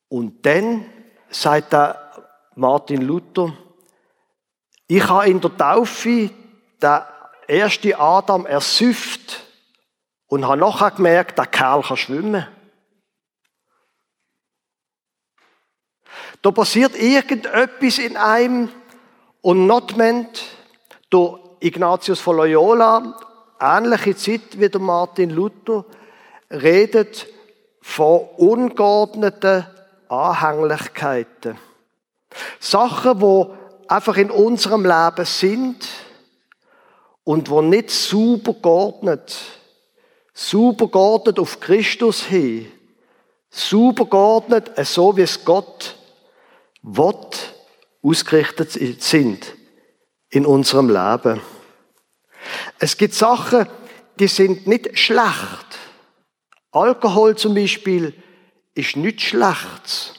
Und 0.08 0.46
dann 0.46 0.86
sagt 1.30 1.74
der 1.74 2.12
Martin 2.56 3.02
Luther, 3.02 3.54
ich 4.88 5.08
habe 5.08 5.30
in 5.30 5.42
der 5.42 5.58
Taufe 5.58 6.30
den 6.82 7.02
ersten 7.48 7.94
Adam 7.96 8.46
ersüfft 8.46 9.44
und 10.28 10.48
habe 10.48 10.58
nachher 10.58 10.92
gemerkt, 10.92 11.38
der 11.38 11.48
Kerl 11.48 11.82
kann 11.82 11.98
schwimmen. 11.98 12.48
Da 16.42 16.52
passiert 16.52 16.96
irgendetwas 16.96 17.98
in 17.98 18.16
einem 18.16 18.70
und 19.46 19.68
notment 19.68 20.42
durch 21.12 21.40
Ignatius 21.60 22.20
von 22.20 22.38
Loyola, 22.38 23.16
ähnliche 23.62 24.16
Zeit 24.16 24.60
wie 24.60 24.70
der 24.70 24.82
Martin 24.82 25.30
Luther, 25.30 25.86
redet 26.50 27.28
von 27.80 28.22
ungeordneten 28.38 29.68
Anhänglichkeiten. 30.10 31.60
Sachen, 32.60 33.22
wo 33.22 33.54
einfach 33.88 34.18
in 34.18 34.32
unserem 34.32 34.84
Leben 34.84 35.26
sind 35.26 35.90
und 37.24 37.48
wo 37.52 37.62
nicht 37.62 37.92
super 37.92 38.54
geordnet, 38.54 39.38
super 40.34 40.88
geordnet 40.88 41.38
auf 41.38 41.60
Christus 41.60 42.24
hin, 42.24 42.66
super 43.52 44.06
geordnet, 44.06 44.72
so 44.88 45.16
wie 45.16 45.22
es 45.22 45.46
Gott 45.46 45.98
will, 46.82 47.14
ausgerichtet 48.06 48.72
sind 49.02 49.56
in 50.30 50.46
unserem 50.46 50.90
Leben. 50.90 51.42
Es 52.78 52.98
gibt 52.98 53.14
Sachen, 53.14 53.68
die 54.20 54.28
sind 54.28 54.68
nicht 54.68 54.98
schlecht. 54.98 55.80
Alkohol 56.72 57.36
zum 57.36 57.56
Beispiel 57.56 58.14
ist 58.76 58.96
nicht 58.96 59.22
schlecht. 59.22 60.14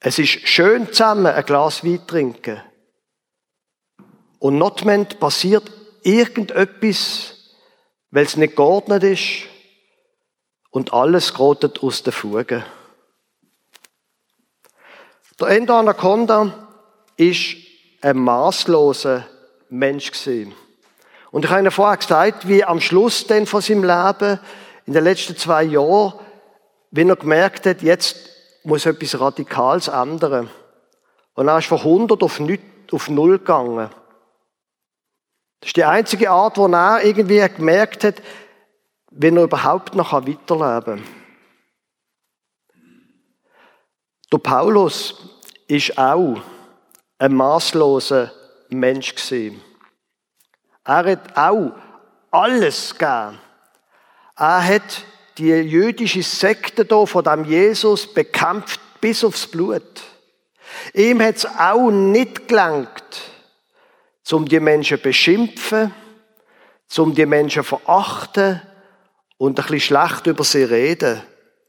Es 0.00 0.18
ist 0.18 0.46
schön 0.46 0.92
zusammen 0.92 1.26
ein 1.26 1.44
Glas 1.44 1.82
Wein 1.82 2.06
trinken. 2.06 2.62
Und 4.38 4.58
notment 4.58 5.18
passiert 5.18 5.70
irgendetwas, 6.02 7.54
weil 8.10 8.26
es 8.26 8.36
nicht 8.36 8.54
geordnet 8.54 9.02
ist 9.02 9.48
und 10.70 10.92
alles 10.92 11.32
gerottet 11.32 11.82
aus 11.82 12.02
den 12.02 12.12
Fugen. 12.12 12.64
Der 15.40 15.48
Endo 15.48 15.78
Anaconda 15.78 16.65
ist 17.16 17.56
ein 18.00 18.18
maßloser 18.18 19.26
Mensch 19.68 20.12
gewesen. 20.12 20.54
Und 21.30 21.44
ich 21.44 21.50
habe 21.50 21.60
Ihnen 21.60 21.70
vorher 21.70 21.96
gesagt, 21.96 22.48
wie 22.48 22.64
am 22.64 22.80
Schluss 22.80 23.26
denn 23.26 23.46
von 23.46 23.60
seinem 23.60 23.84
Leben, 23.84 24.38
in 24.86 24.92
den 24.92 25.04
letzten 25.04 25.36
zwei 25.36 25.64
Jahren, 25.64 26.14
wenn 26.90 27.08
er 27.08 27.16
gemerkt 27.16 27.66
hat, 27.66 27.82
jetzt 27.82 28.16
muss 28.64 28.86
etwas 28.86 29.18
Radikales 29.20 29.88
ändern. 29.88 30.48
Und 31.34 31.48
er 31.48 31.58
ist 31.58 31.66
von 31.66 31.78
100 31.78 32.22
auf, 32.22 32.38
0 32.40 33.38
gegangen. 33.38 33.90
Das 35.60 35.68
ist 35.68 35.76
die 35.76 35.84
einzige 35.84 36.30
Art, 36.30 36.56
wo 36.58 36.66
er 36.68 37.04
irgendwie 37.04 37.46
gemerkt 37.48 38.04
hat, 38.04 38.22
wenn 39.10 39.36
er 39.36 39.44
überhaupt 39.44 39.94
noch 39.94 40.12
weiterleben 40.12 40.38
kann. 40.48 41.02
Der 44.32 44.38
Paulus 44.38 45.14
ist 45.68 45.98
auch 45.98 46.40
ein 47.18 47.34
maßloser 47.34 48.32
Mensch 48.68 49.14
gewesen. 49.14 49.62
Er 50.84 51.04
hat 51.04 51.36
auch 51.36 51.72
alles 52.30 52.96
gegeben. 52.96 53.38
Er 54.36 54.64
hat 54.64 55.04
die 55.38 55.48
jüdische 55.48 56.22
Sekte 56.22 56.84
da 56.84 57.06
von 57.06 57.24
dem 57.24 57.44
Jesus 57.44 58.12
bekämpft 58.12 58.80
bis 59.00 59.24
aufs 59.24 59.46
Blut. 59.46 60.02
Ihm 60.94 61.22
hat 61.22 61.36
es 61.36 61.46
auch 61.46 61.90
nicht 61.90 62.48
gelangt, 62.48 62.90
um 64.30 64.46
die 64.46 64.60
Menschen 64.60 65.00
beschimpfen, 65.00 65.94
um 66.96 67.14
die 67.14 67.26
Menschen 67.26 67.64
verachten 67.64 68.60
und 69.38 69.58
ein 69.58 69.66
bisschen 69.66 69.80
schlecht 69.80 70.26
über 70.26 70.44
sie 70.44 70.64
reden. 70.64 71.22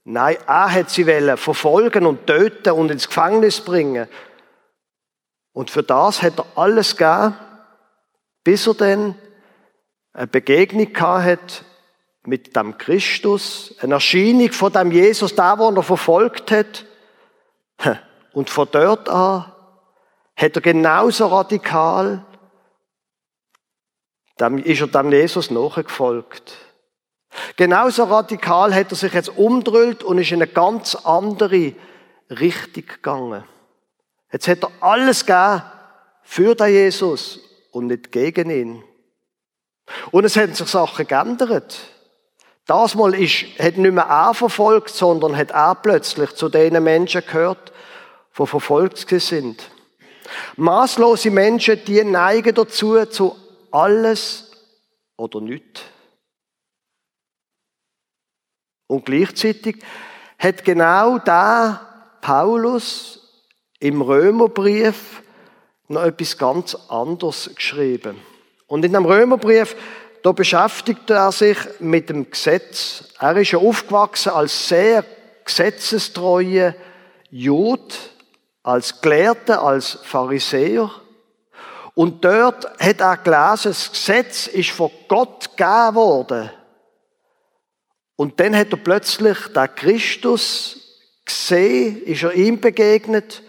Nein, 0.03 0.37
er 0.47 0.71
hat 0.71 0.89
sie 0.89 1.03
verfolgen 1.35 2.05
und 2.05 2.27
töten 2.27 2.71
und 2.71 2.91
ins 2.91 3.07
Gefängnis 3.07 3.59
bringen. 3.61 4.07
Und 5.57 5.71
für 5.71 5.81
das 5.81 6.21
hat 6.21 6.37
er 6.37 6.45
alles 6.53 6.97
gegeben, 6.97 7.35
bis 8.43 8.67
er 8.67 8.75
dann 8.75 9.15
eine 10.13 10.27
Begegnung 10.27 10.95
hat 10.95 11.63
mit 12.27 12.55
dem 12.55 12.77
Christus, 12.77 13.73
eine 13.81 13.95
Erscheinung 13.95 14.51
von 14.51 14.71
dem 14.71 14.91
Jesus, 14.91 15.33
da 15.33 15.57
wo 15.57 15.71
er 15.71 15.81
verfolgt 15.81 16.51
hat. 16.51 16.85
Und 18.33 18.51
von 18.51 18.67
dort 18.71 19.09
an 19.09 19.51
hat 20.35 20.55
er 20.55 20.61
genauso 20.61 21.25
radikal, 21.25 22.23
dem 24.39 24.59
ist 24.59 24.81
er 24.81 24.87
dem 24.89 25.11
Jesus 25.11 25.49
nachgefolgt. 25.49 26.53
Genauso 27.55 28.03
radikal 28.03 28.75
hat 28.75 28.91
er 28.91 28.95
sich 28.95 29.11
jetzt 29.11 29.35
umdrüllt 29.35 30.03
und 30.03 30.19
ist 30.19 30.31
in 30.31 30.43
eine 30.43 30.51
ganz 30.51 30.93
andere 30.93 31.73
Richtung 32.29 32.85
gegangen. 32.85 33.43
Jetzt 34.31 34.47
hat 34.47 34.63
er 34.63 34.71
alles 34.81 35.25
gegeben 35.25 35.63
für 36.23 36.55
den 36.55 36.67
Jesus 36.67 37.39
und 37.71 37.87
nicht 37.87 38.11
gegen 38.11 38.49
ihn. 38.49 38.83
Und 40.11 40.25
es 40.25 40.35
haben 40.35 40.53
sich 40.53 40.67
Sachen 40.67 41.07
geändert. 41.07 41.79
Das 42.65 42.95
Mal 42.95 43.13
ist, 43.13 43.45
hat 43.59 43.77
nicht 43.77 43.93
mehr 43.93 44.03
er 44.03 44.33
verfolgt, 44.33 44.89
sondern 44.89 45.37
hat 45.37 45.51
er 45.51 45.75
plötzlich 45.75 46.31
zu 46.35 46.49
den 46.49 46.83
Menschen 46.83 47.23
gehört, 47.25 47.71
die 48.37 48.45
verfolgt 48.45 49.07
sind. 49.07 49.71
Maßlose 50.57 51.31
Menschen, 51.31 51.83
die 51.85 52.03
neigen 52.03 52.53
dazu, 52.53 53.05
zu 53.05 53.37
alles 53.71 54.51
oder 55.15 55.39
nichts. 55.39 55.81
Und 58.87 59.05
gleichzeitig 59.05 59.77
hat 60.37 60.65
genau 60.65 61.19
da 61.19 62.17
Paulus 62.21 63.26
im 63.79 64.01
Römerbrief 64.01 65.21
noch 65.87 66.03
etwas 66.03 66.37
ganz 66.37 66.75
anderes 66.89 67.51
geschrieben. 67.55 68.17
Und 68.67 68.83
in 68.83 68.93
dem 68.93 69.05
Römerbrief, 69.05 69.75
da 70.23 70.31
beschäftigt 70.31 71.09
er 71.09 71.31
sich 71.31 71.57
mit 71.79 72.09
dem 72.09 72.29
Gesetz. 72.29 73.05
Er 73.19 73.37
ist 73.37 73.51
ja 73.51 73.59
aufgewachsen 73.59 74.31
als 74.31 74.67
sehr 74.67 75.05
gesetzestreuer 75.45 76.75
Jude, 77.29 77.95
als 78.63 79.01
Gelehrter, 79.01 79.61
als 79.61 79.99
Pharisäer. 80.03 80.91
Und 81.93 82.25
dort 82.25 82.65
hat 82.79 82.99
er 82.99 83.17
gelesen, 83.17 83.69
das 83.69 83.91
Gesetz 83.91 84.47
ist 84.47 84.71
von 84.71 84.91
Gott 85.07 85.55
gegeben 85.55 85.95
worden. 85.95 86.49
Und 88.15 88.39
dann 88.39 88.55
hat 88.55 88.71
er 88.71 88.77
plötzlich 88.77 89.37
den 89.55 89.75
Christus 89.75 90.99
gesehen, 91.23 92.03
ist 92.03 92.23
er 92.23 92.33
ihm 92.33 92.59
begegnet 92.59 93.43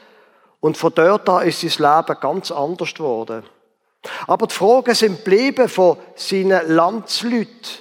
Und 0.60 0.76
von 0.76 0.92
dort 0.94 1.28
an 1.28 1.46
ist 1.46 1.60
sein 1.60 1.70
Leben 1.70 2.20
ganz 2.20 2.50
anders 2.50 2.94
geworden. 2.94 3.44
Aber 4.26 4.46
die 4.46 4.54
Fragen 4.54 4.94
sind 4.94 5.24
geblieben 5.24 5.68
von 5.68 5.98
seinen 6.14 6.68
Landsleuten. 6.68 7.78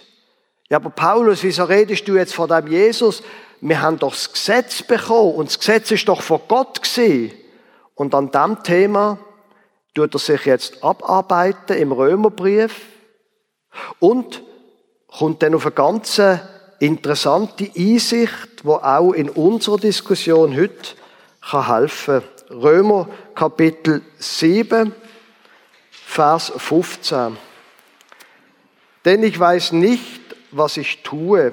Ja, 0.69 0.77
aber 0.77 0.89
Paulus, 0.89 1.43
wieso 1.43 1.63
redest 1.63 2.07
du 2.07 2.15
jetzt 2.15 2.33
von 2.33 2.49
dem 2.49 2.67
Jesus? 2.67 3.23
Wir 3.61 3.81
haben 3.81 3.97
doch 3.97 4.11
das 4.11 4.31
Gesetz 4.31 4.83
bekommen 4.83 5.35
und 5.35 5.49
das 5.49 5.59
Gesetz 5.59 5.91
ist 5.91 6.07
doch 6.07 6.21
von 6.21 6.41
Gott 6.47 6.81
gesehen. 6.81 7.31
Und 7.95 8.13
an 8.13 8.31
dem 8.31 8.61
Thema 8.63 9.17
tut 9.95 10.13
er 10.13 10.19
sich 10.19 10.45
jetzt 10.45 10.83
abarbeiten 10.83 11.77
im 11.77 11.91
Römerbrief 11.91 12.81
und 13.99 14.43
kommt 15.07 15.41
dann 15.41 15.55
auf 15.55 15.65
eine 15.65 15.73
ganz 15.73 16.21
interessante 16.79 17.71
Einsicht, 17.75 18.63
die 18.63 18.67
auch 18.67 19.13
in 19.13 19.29
unserer 19.29 19.77
Diskussion 19.77 20.55
heute 20.55 20.95
helfen 21.51 22.21
kann. 22.21 22.36
Römer 22.49 23.09
Kapitel 23.35 24.01
7, 24.19 24.93
Vers 25.91 26.53
15. 26.55 27.37
Denn 29.03 29.23
ich 29.23 29.37
weiß 29.37 29.73
nicht, 29.73 30.21
was 30.51 30.77
ich 30.77 31.03
tue, 31.03 31.51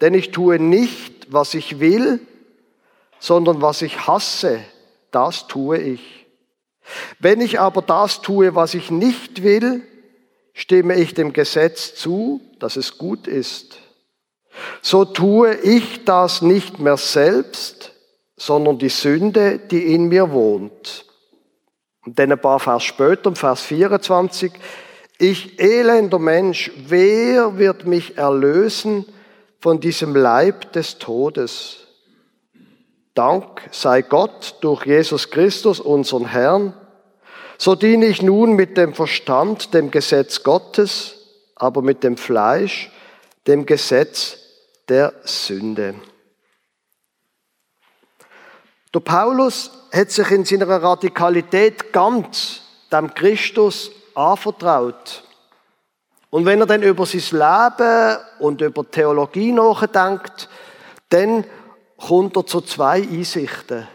denn 0.00 0.14
ich 0.14 0.32
tue 0.32 0.58
nicht, 0.58 1.32
was 1.32 1.54
ich 1.54 1.78
will, 1.78 2.20
sondern 3.20 3.62
was 3.62 3.82
ich 3.82 4.06
hasse, 4.06 4.60
das 5.12 5.46
tue 5.46 5.78
ich. 5.78 6.26
Wenn 7.20 7.40
ich 7.40 7.60
aber 7.60 7.82
das 7.82 8.20
tue, 8.20 8.54
was 8.54 8.74
ich 8.74 8.90
nicht 8.90 9.44
will, 9.44 9.82
stimme 10.54 10.96
ich 10.96 11.14
dem 11.14 11.32
Gesetz 11.32 11.94
zu, 11.94 12.40
dass 12.58 12.76
es 12.76 12.98
gut 12.98 13.28
ist. 13.28 13.78
So 14.82 15.04
tue 15.04 15.54
ich 15.54 16.04
das 16.04 16.42
nicht 16.42 16.78
mehr 16.80 16.96
selbst, 16.96 17.92
sondern 18.36 18.78
die 18.78 18.88
Sünde, 18.88 19.58
die 19.58 19.94
in 19.94 20.08
mir 20.08 20.30
wohnt. 20.30 21.06
Und 22.04 22.18
dann 22.18 22.32
ein 22.32 22.40
paar 22.40 22.60
Vers 22.60 22.84
später, 22.84 23.34
Vers 23.34 23.62
24, 23.62 24.52
ich 25.18 25.58
elender 25.58 26.18
Mensch, 26.18 26.70
wer 26.86 27.58
wird 27.58 27.86
mich 27.86 28.18
erlösen 28.18 29.06
von 29.58 29.80
diesem 29.80 30.14
Leib 30.14 30.72
des 30.72 30.98
Todes? 30.98 31.78
Dank 33.14 33.62
sei 33.70 34.02
Gott 34.02 34.56
durch 34.60 34.84
Jesus 34.84 35.30
Christus, 35.30 35.80
unseren 35.80 36.26
Herrn. 36.26 36.74
So 37.56 37.74
diene 37.74 38.06
ich 38.06 38.20
nun 38.20 38.52
mit 38.52 38.76
dem 38.76 38.92
Verstand 38.92 39.72
dem 39.72 39.90
Gesetz 39.90 40.42
Gottes, 40.42 41.14
aber 41.54 41.80
mit 41.80 42.04
dem 42.04 42.18
Fleisch 42.18 42.92
dem 43.46 43.64
Gesetz 43.64 44.38
der 44.88 45.14
Sünde. 45.24 45.94
Der 48.96 49.00
Paulus 49.00 49.70
hat 49.92 50.10
sich 50.10 50.30
in 50.30 50.46
seiner 50.46 50.68
Radikalität 50.68 51.92
ganz 51.92 52.62
dem 52.90 53.12
Christus 53.12 53.90
anvertraut. 54.14 55.22
Und 56.30 56.46
wenn 56.46 56.60
er 56.60 56.66
dann 56.66 56.82
über 56.82 57.04
sein 57.04 57.20
Leben 57.20 58.16
und 58.38 58.62
über 58.62 58.90
Theologie 58.90 59.52
nachdenkt, 59.52 60.48
dann 61.10 61.44
kommt 61.98 62.38
er 62.38 62.46
zu 62.46 62.62
zwei 62.62 63.02
Einsichten. 63.02 63.86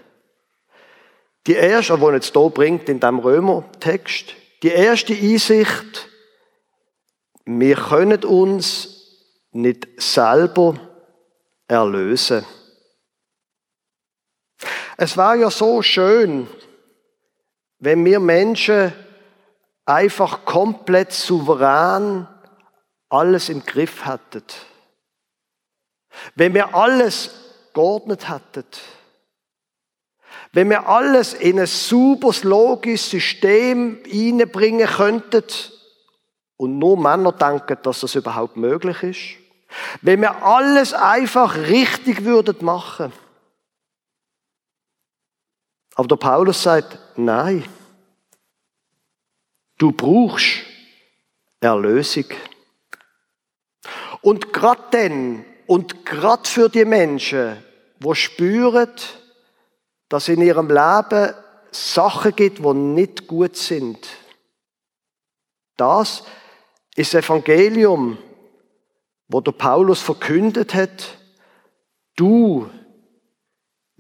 Die 1.48 1.56
erste, 1.56 1.98
die 1.98 2.04
er 2.04 2.14
jetzt 2.14 2.34
hier 2.34 2.50
bringt 2.52 2.88
in 2.88 3.00
dem 3.00 3.18
Römer-Text, 3.18 4.36
die 4.62 4.68
erste 4.68 5.14
Einsicht, 5.14 6.10
wir 7.46 7.76
können 7.76 8.24
uns 8.24 9.18
nicht 9.52 9.88
selber 10.00 10.76
erlösen. 11.68 12.46
Es 15.02 15.18
war 15.18 15.34
ja 15.34 15.50
so 15.50 15.82
schön, 15.82 16.48
wenn 17.80 18.06
wir 18.06 18.20
Menschen 18.20 18.94
einfach 19.84 20.46
komplett 20.46 21.12
souverän 21.12 22.28
alles 23.10 23.50
im 23.50 23.66
Griff 23.66 24.06
hätten. 24.06 24.44
Wenn 26.36 26.54
wir 26.54 26.76
alles 26.76 27.32
geordnet 27.74 28.30
hätten. 28.30 28.68
Wenn 30.54 30.70
wir 30.70 30.88
alles 30.88 31.34
in 31.34 31.60
ein 31.60 31.66
sauberes, 31.66 32.44
logisches 32.44 33.10
System 33.10 34.04
einbringen 34.06 34.88
könnten 34.88 35.46
und 36.58 36.78
nur 36.78 36.96
Männer 36.96 37.32
denken, 37.32 37.80
dass 37.82 38.02
das 38.02 38.14
überhaupt 38.14 38.56
möglich 38.56 39.02
ist. 39.02 39.20
Wenn 40.04 40.22
wir 40.22 40.44
alles 40.44 40.94
einfach 40.94 41.56
richtig 41.56 42.24
würden 42.24 42.64
machen. 42.64 43.12
Aber 46.02 46.08
der 46.08 46.16
Paulus 46.16 46.64
sagt, 46.64 46.98
nein. 47.16 47.64
Du 49.78 49.92
brauchst 49.92 50.64
Erlösung. 51.60 52.26
Und 54.22 54.52
gerade 54.52 54.82
dann 54.90 55.46
und 55.68 56.04
gerade 56.04 56.50
für 56.50 56.70
die 56.70 56.86
Menschen, 56.86 57.64
die 58.00 58.16
spüren, 58.16 58.90
dass 60.10 60.28
in 60.28 60.42
ihrem 60.42 60.70
Leben 60.70 61.36
Sachen 61.70 62.36
gibt, 62.36 62.58
die 62.58 62.74
nicht 62.74 63.28
gut 63.28 63.56
sind. 63.56 64.00
Das 65.78 66.24
ist 66.96 67.14
das 67.14 67.26
Evangelium, 67.26 68.18
wo 69.28 69.40
der 69.40 69.52
Paulus 69.52 70.02
verkündet 70.02 70.74
hat. 70.74 71.20
Du, 72.16 72.72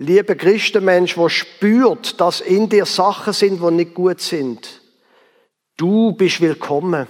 lieber 0.01 0.35
Christenmensch, 0.35 1.15
der 1.15 1.29
spürt, 1.29 2.19
dass 2.19 2.41
in 2.41 2.67
dir 2.67 2.85
Sachen 2.85 3.33
sind, 3.33 3.61
die 3.61 3.71
nicht 3.71 3.93
gut 3.93 4.19
sind. 4.19 4.81
Du 5.77 6.13
bist 6.13 6.41
willkommen. 6.41 7.07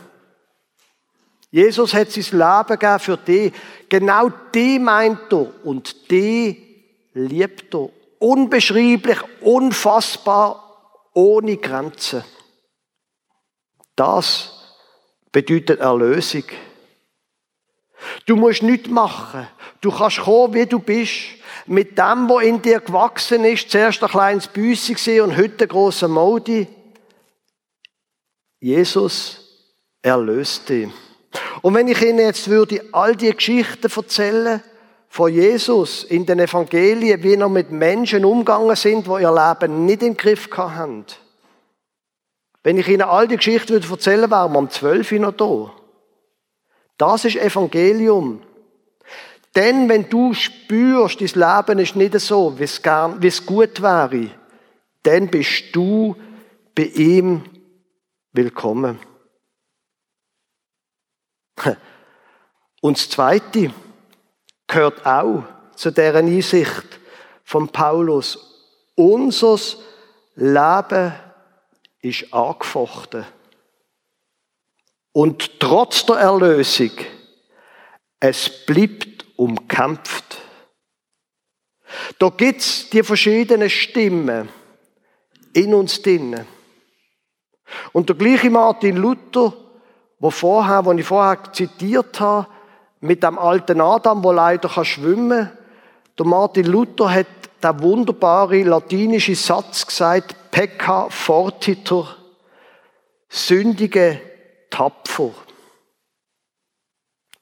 Jesus 1.50 1.94
hat 1.94 2.12
sein 2.12 2.24
Leben 2.40 2.80
gegeben 2.80 3.00
für 3.00 3.18
dich. 3.18 3.54
Genau 3.90 4.30
die 4.54 4.80
meint 4.80 5.32
er 5.32 5.66
und 5.66 6.12
die 6.12 6.84
liebt 7.14 7.74
er. 7.74 7.90
Unbeschreiblich, 8.20 9.20
unfassbar, 9.42 11.08
ohne 11.14 11.58
Grenzen. 11.58 12.24
Das 13.96 14.52
bedeutet 15.32 15.80
Erlösung. 15.80 16.44
Du 18.26 18.36
musst 18.36 18.64
nichts 18.64 18.90
machen. 18.90 19.48
Du 19.82 19.92
kannst 19.92 20.22
kommen, 20.22 20.54
wie 20.54 20.66
du 20.66 20.80
bist. 20.80 21.14
Mit 21.68 21.98
dem, 21.98 22.30
was 22.30 22.44
in 22.44 22.62
dir 22.62 22.80
gewachsen 22.80 23.46
ist. 23.46 23.70
Zuerst 23.70 24.04
ein 24.04 24.10
kleines 24.10 24.48
Büssi 24.48 25.22
und 25.22 25.38
heute 25.38 25.66
ein 25.66 25.68
grosser 25.68 26.08
Modi. 26.08 26.68
Jesus 28.60 29.42
erlöst 30.02 30.70
dich. 30.70 30.90
Und 31.62 31.74
wenn 31.74 31.88
ich 31.88 32.02
Ihnen 32.02 32.20
jetzt 32.20 32.50
würde 32.50 32.84
all 32.92 33.16
die 33.16 33.32
Geschichten 33.32 33.92
erzählen 33.96 34.62
von 35.10 35.34
Jesus 35.34 36.04
in 36.04 36.26
den 36.26 36.40
Evangelien, 36.40 37.22
wie 37.24 37.36
er 37.36 37.50
mit 37.50 37.72
Menschen 37.72 38.26
umgegangen 38.26 38.76
sind, 38.76 39.08
wo 39.08 39.18
ihr 39.18 39.32
Leben 39.32 39.86
nicht 39.86 40.04
im 40.04 40.16
Griff 40.16 40.50
haben. 40.56 41.06
Wenn 42.64 42.78
ich 42.78 42.88
Ihnen 42.88 43.02
all 43.02 43.28
die 43.28 43.38
Geschichten 43.38 43.70
würde 43.70 43.88
erzählen, 43.90 44.30
wären 44.30 44.54
wir 44.54 44.60
um 44.60 44.70
zwölf 44.70 45.12
noch 45.12 45.34
da. 45.34 45.72
Das 47.02 47.26
ist 47.26 47.36
Evangelium. 47.36 48.44
Denn 49.56 49.90
wenn 49.90 50.08
du 50.08 50.36
spürst, 50.36 51.20
dein 51.20 51.30
Leben 51.30 51.80
ist 51.80 51.96
nicht 51.96 52.20
so, 52.20 52.60
wie 52.60 52.66
es, 52.66 53.44
gut 53.44 53.82
wäre, 53.82 54.30
dann 55.02 55.28
bist 55.28 55.64
du 55.76 56.16
bei 56.76 56.84
ihm 56.84 57.44
willkommen. 58.34 59.00
Und 62.82 63.00
das 63.00 63.10
Zweite 63.10 63.74
gehört 64.68 65.04
auch 65.04 65.44
zu 65.76 65.90
deren 65.90 66.28
Einsicht 66.28 67.00
von 67.44 67.68
Paulus. 67.68 68.38
Unser 68.94 69.58
Leben 70.36 71.14
ist 72.04 72.32
angefochten. 72.32 73.26
Und 75.14 75.60
trotz 75.60 76.06
der 76.06 76.18
Erlösung, 76.18 76.92
es 78.20 78.66
bleibt 78.66 79.26
umkämpft. 79.36 80.38
Da 82.20 82.30
gibt's 82.30 82.90
die 82.90 83.04
verschiedenen 83.04 83.70
Stimmen 83.70 84.48
in 85.54 85.74
uns 85.74 86.02
drinnen. 86.02 86.46
Und 87.92 88.10
der 88.10 88.16
gleiche 88.16 88.50
Martin 88.50 88.98
Luther, 88.98 89.54
wo, 90.20 90.30
vorher, 90.30 90.86
wo 90.86 90.94
ich 90.94 91.06
vorher 91.06 91.52
zitiert 91.52 92.20
habe, 92.20 92.48
mit 93.02 93.24
dem 93.24 93.40
alten 93.40 93.82
Adam, 93.82 94.24
wo 94.24 94.32
leider 94.32 94.70
kann 94.70 94.86
schwimmen 94.86 95.48
kann, 95.48 95.58
der 96.18 96.26
Martin 96.26 96.68
Luther 96.68 97.12
hat 97.12 97.28
der 97.64 97.82
wunderbare 97.82 98.64
latinische 98.64 99.36
Satz 99.36 99.86
gesagt, 99.86 100.52
pecca 100.52 101.10
fortiter, 101.10 102.16
sündige 103.30 104.22
tapfer. 104.72 105.32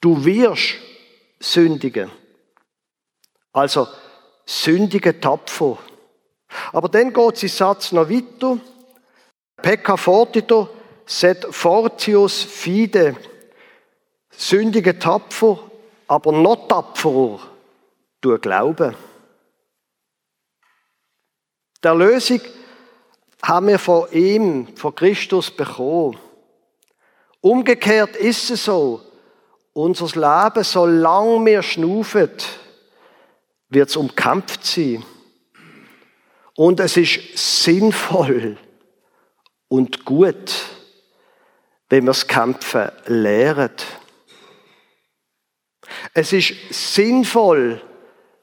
Du 0.02 0.26
wirst 0.26 0.76
sündigen. 1.40 2.12
Also, 3.54 3.88
sündige 4.46 5.20
tapfer. 5.20 5.78
Aber 6.74 6.90
dann 6.90 7.14
geht 7.14 7.38
sein 7.38 7.50
Satz 7.50 7.92
noch 7.94 8.10
weiter. 8.10 8.60
Pecca 9.58 9.98
fortito, 9.98 10.70
sed 11.06 11.46
fortius 11.52 12.44
fide. 12.44 13.16
Sündige 14.32 14.98
tapfer, 14.98 15.60
aber 16.08 16.32
noch 16.32 16.68
tapferer, 16.68 17.40
du 18.22 18.38
Glauben. 18.38 18.96
Der 21.84 21.96
Lösung 21.96 22.42
haben 23.42 23.68
wir 23.68 23.80
von 23.80 24.12
ihm, 24.12 24.76
von 24.76 24.96
Christus 24.96 25.52
bekommen. 25.52 26.18
Umgekehrt 27.42 28.16
ist 28.16 28.50
es 28.50 28.66
so, 28.66 29.02
unser 29.74 30.08
Leben, 30.08 30.64
solange 30.64 31.46
wir 31.46 31.64
schnufen, 31.64 32.32
wird 33.70 33.90
es 33.90 33.96
umkämpft 33.96 34.66
sein. 34.66 35.06
Und 36.56 36.80
es 36.82 36.98
ist 36.98 37.38
sinnvoll 37.64 38.58
und 39.70 40.04
gut, 40.04 40.66
wenn 41.88 42.04
wir 42.04 42.10
das 42.10 42.28
Kämpfen 42.28 42.92
lehren. 43.06 43.72
Es 46.14 46.34
ist 46.34 46.54
sinnvoll, 46.70 47.82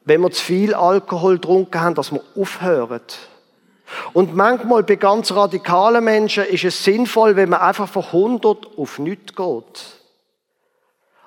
wenn 0.05 0.23
wir 0.23 0.31
zu 0.31 0.43
viel 0.43 0.73
Alkohol 0.73 1.35
getrunken 1.35 1.81
haben, 1.81 1.95
dass 1.95 2.13
wir 2.13 2.23
aufhören. 2.35 3.03
Und 4.17 4.35
manchmal 4.35 4.83
bei 4.83 4.97
ganz 4.97 5.31
radikalen 5.33 6.03
Menschen 6.03 6.45
ist 6.45 6.65
es 6.65 6.83
sinnvoll, 6.83 7.37
wenn 7.37 7.51
man 7.51 7.61
einfach 7.61 7.87
von 7.87 8.03
100 8.03 8.79
auf 8.79 8.99
nichts 8.99 9.37
geht. 9.37 10.01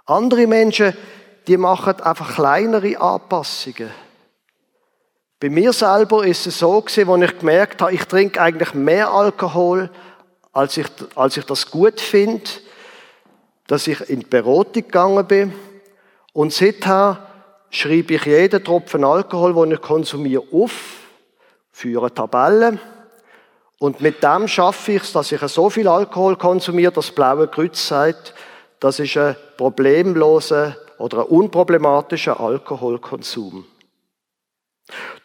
Andere 0.08 0.47
Menschen, 0.47 0.97
die 1.45 1.58
machen 1.58 2.02
einfach 2.02 2.34
kleinere 2.34 2.99
Anpassungen. 2.99 3.91
Bei 5.39 5.52
mir 5.52 5.71
selber 5.71 6.25
ist 6.25 6.47
es 6.47 6.58
so 6.58 6.82
gewesen, 6.82 7.12
als 7.12 7.32
ich 7.32 7.38
gemerkt 7.38 7.80
habe, 7.84 7.93
ich 7.93 8.06
trinke 8.06 8.41
eigentlich 8.41 8.73
mehr 8.73 9.12
Alkohol, 9.12 9.91
als 10.52 10.78
ich, 10.78 10.88
als 11.13 11.38
ich 11.38 11.45
das 11.45 11.69
gut 11.69 12.02
finde, 12.02 12.49
dass 13.67 13.86
ich 13.86 14.10
in 14.10 14.21
die 14.21 14.25
Beratung 14.25 14.82
gegangen 14.82 15.28
bin. 15.28 15.54
Und 16.34 16.54
seither 16.54 17.23
schreibe 17.69 18.15
ich 18.15 18.25
jeden 18.25 18.63
Tropfen 18.63 19.04
Alkohol, 19.04 19.54
den 19.54 19.75
ich 19.75 19.82
konsumiere, 19.82 20.41
auf, 20.52 21.09
führe 21.80 22.13
Tabellen. 22.13 22.78
Und 23.78 24.02
mit 24.02 24.22
dem 24.22 24.50
schaffe 24.50 24.92
ich 24.92 25.04
es, 25.04 25.13
dass 25.13 25.32
ich 25.32 25.39
so 25.39 25.70
viel 25.70 25.88
Alkohol 25.88 26.36
konsumiere, 26.36 26.92
dass 26.92 27.06
das 27.06 27.15
Blaue 27.15 27.48
Kreuz 27.48 27.88
sagt, 27.88 28.34
das 28.82 29.00
ist 29.00 29.15
ein 29.15 29.38
problemloser 29.56 30.76
oder 30.98 31.20
ein 31.20 31.28
unproblematischer 31.28 32.38
Alkoholkonsum. 32.38 33.65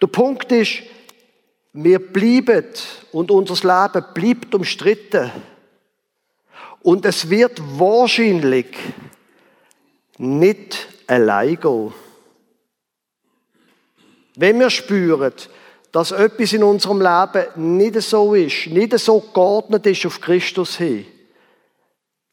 Der 0.00 0.06
Punkt 0.06 0.52
ist, 0.52 0.82
wir 1.72 1.98
bleiben 1.98 2.66
und 3.10 3.32
unser 3.32 3.54
Leben 3.54 4.06
bleibt 4.14 4.54
umstritten. 4.54 5.32
Und 6.82 7.04
es 7.04 7.28
wird 7.28 7.60
wahrscheinlich 7.80 8.76
nicht 10.18 10.86
allein 11.08 11.58
gehen. 11.58 11.92
Wenn 14.36 14.60
wir 14.60 14.70
spüren, 14.70 15.32
dass 15.94 16.10
etwas 16.10 16.52
in 16.52 16.64
unserem 16.64 17.00
Leben 17.00 17.76
nicht 17.76 18.02
so 18.02 18.34
ist, 18.34 18.66
nicht 18.66 18.98
so 18.98 19.20
geordnet 19.20 19.86
ist 19.86 20.04
auf 20.04 20.20
Christus 20.20 20.76
hin, 20.76 21.06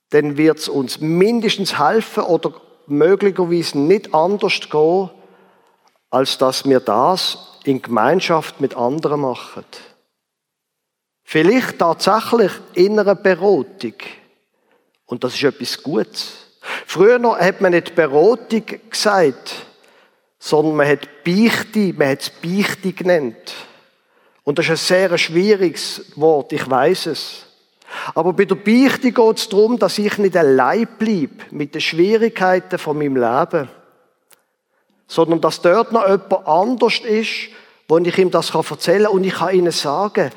dann 0.09 0.35
wird 0.35 0.57
es 0.57 0.67
uns 0.67 0.99
mindestens 0.99 1.77
helfen 1.77 2.23
oder 2.23 2.53
möglicherweise 2.87 3.77
nicht 3.77 4.15
anders 4.15 4.61
gehen, 4.67 5.11
als 6.09 6.39
dass 6.39 6.65
wir 6.65 6.79
das 6.79 7.59
in 7.63 7.83
Gemeinschaft 7.83 8.61
mit 8.61 8.75
anderen 8.75 9.21
machen. 9.21 9.65
Vielleicht 11.23 11.77
tatsächlich 11.77 12.53
in 12.73 12.99
einer 12.99 13.13
Beratung. 13.13 13.93
Und 15.05 15.23
das 15.23 15.35
ist 15.35 15.43
etwas 15.43 15.83
Gutes. 15.83 16.31
Früher 16.87 17.19
noch 17.19 17.37
hat 17.37 17.61
man 17.61 17.73
nicht 17.73 17.93
Beratung 17.93 18.63
gesagt, 18.89 19.67
sondern 20.43 20.75
man 20.75 20.87
hat 20.87 21.23
Beichte, 21.23 21.93
man 21.93 22.09
hat 22.09 22.21
es 22.21 22.29
Beichte 22.31 22.93
genannt. 22.93 23.53
Und 24.43 24.57
das 24.57 24.65
ist 24.65 24.71
ein 24.71 24.77
sehr 25.09 25.17
schwieriges 25.19 26.11
Wort, 26.15 26.51
ich 26.51 26.67
weiß 26.67 27.05
es. 27.05 27.45
Aber 28.15 28.33
bei 28.33 28.45
der 28.45 28.55
Beichte 28.55 29.11
geht 29.11 29.37
es 29.37 29.47
darum, 29.47 29.77
dass 29.77 29.99
ich 29.99 30.17
nicht 30.17 30.35
allein 30.35 30.87
bleibe 30.97 31.45
mit 31.51 31.75
den 31.75 31.81
Schwierigkeiten 31.81 32.79
von 32.79 32.97
meinem 32.97 33.17
Leben, 33.17 33.69
sondern 35.07 35.41
dass 35.41 35.61
dort 35.61 35.91
noch 35.91 36.07
jemand 36.07 36.47
anders 36.47 36.99
ist, 37.01 37.49
wo 37.87 37.99
ich 37.99 38.17
ihm 38.17 38.31
das 38.31 38.49
erzählen 38.49 39.03
kann 39.03 39.13
und 39.13 39.23
ich 39.23 39.35
kann 39.35 39.53
ihnen 39.53 39.71
sagen, 39.71 40.31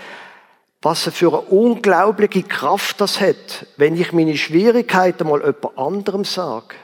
was 0.82 1.04
für 1.04 1.28
eine 1.28 1.40
unglaubliche 1.40 2.42
Kraft 2.42 3.00
das 3.00 3.22
hat, 3.22 3.66
wenn 3.78 3.98
ich 3.98 4.12
meine 4.12 4.36
Schwierigkeiten 4.36 5.26
mal 5.26 5.40
jemand 5.40 5.78
anderem 5.78 6.24
sage. 6.26 6.74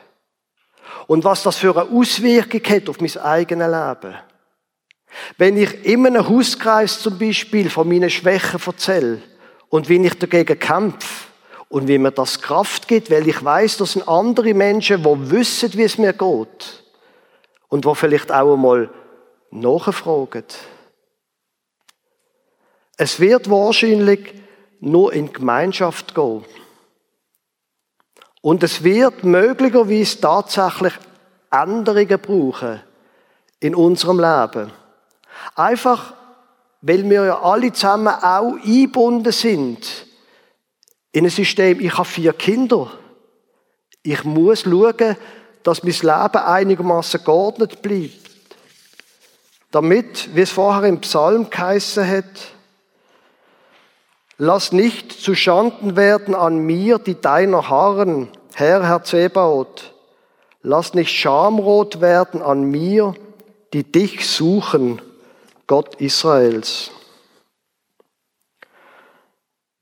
Und 1.07 1.24
was 1.24 1.42
das 1.42 1.57
für 1.57 1.76
eine 1.76 1.90
Auswirkung 1.90 2.62
hat 2.64 2.88
auf 2.88 3.00
mein 3.00 3.16
eigenes 3.18 3.68
Leben. 3.68 4.16
Wenn 5.38 5.57
ich 5.57 5.85
in 5.85 6.07
einem 6.07 6.29
Hauskreis 6.29 7.00
zum 7.00 7.18
Beispiel 7.18 7.68
von 7.68 7.88
meinen 7.88 8.11
Schwächen 8.11 8.61
erzähle 8.64 9.22
und 9.68 9.88
wie 9.88 10.05
ich 10.07 10.14
dagegen 10.14 10.59
kämpfe 10.59 11.26
und 11.68 11.88
wie 11.88 11.98
mir 11.98 12.12
das 12.12 12.40
Kraft 12.40 12.87
gibt, 12.87 13.11
weil 13.11 13.26
ich 13.26 13.42
weiß, 13.42 13.79
das 13.79 13.92
sind 13.92 14.07
andere 14.09 14.55
Menschen, 14.55 15.03
die 15.03 15.31
wissen, 15.31 15.72
wie 15.74 15.83
es 15.83 15.98
mir 15.98 16.12
geht 16.12 16.85
und 17.68 17.85
die 17.85 17.94
vielleicht 17.94 18.31
auch 18.31 18.55
einmal 18.55 18.90
nachfragen. 19.50 20.44
Es 22.96 23.18
wird 23.18 23.48
wahrscheinlich 23.48 24.35
nur 24.81 25.12
in 25.12 25.33
Gemeinschaft 25.33 26.14
gehen. 26.14 26.44
Und 28.42 28.62
es 28.62 28.83
wird 28.83 29.22
möglicherweise 29.24 30.20
tatsächlich 30.20 30.94
Änderungen 31.50 32.18
brauchen 32.20 32.81
in 33.61 33.74
unserem 33.74 34.18
Leben. 34.18 34.70
Einfach, 35.55 36.14
weil 36.81 37.09
wir 37.09 37.24
ja 37.26 37.42
alle 37.42 37.72
zusammen 37.72 38.09
auch 38.09 38.55
eingebunden 38.64 39.33
sind 39.33 40.07
in 41.12 41.24
ein 41.24 41.31
System. 41.31 41.81
Ich 41.81 41.96
habe 41.96 42.09
vier 42.09 42.33
Kinder. 42.33 42.90
Ich 44.03 44.24
muss 44.24 44.62
schauen, 44.62 45.16
dass 45.62 45.83
mein 45.83 45.92
Leben 45.92 46.44
einigermaßen 46.44 47.22
geordnet 47.22 47.83
bleibt. 47.83 48.31
Damit, 49.70 50.35
wie 50.35 50.40
es 50.40 50.50
vorher 50.50 50.88
im 50.88 51.00
Psalm 51.00 51.50
geheißen 51.50 52.09
hat, 52.09 52.24
Lass 54.42 54.72
nicht 54.72 55.12
zu 55.12 55.35
Schanden 55.35 55.96
werden 55.96 56.35
an 56.35 56.61
mir, 56.61 56.98
die 56.98 57.20
deiner 57.20 57.68
harren, 57.68 58.29
Herr, 58.55 58.88
Herr 58.88 59.05
Zebaoth. 59.05 59.92
Lass 60.62 60.94
nicht 60.94 61.11
schamrot 61.11 62.00
werden 62.00 62.40
an 62.40 62.62
mir, 62.62 63.12
die 63.74 63.85
dich 63.85 64.26
suchen, 64.26 65.03
Gott 65.66 65.96
Israels. 65.96 66.90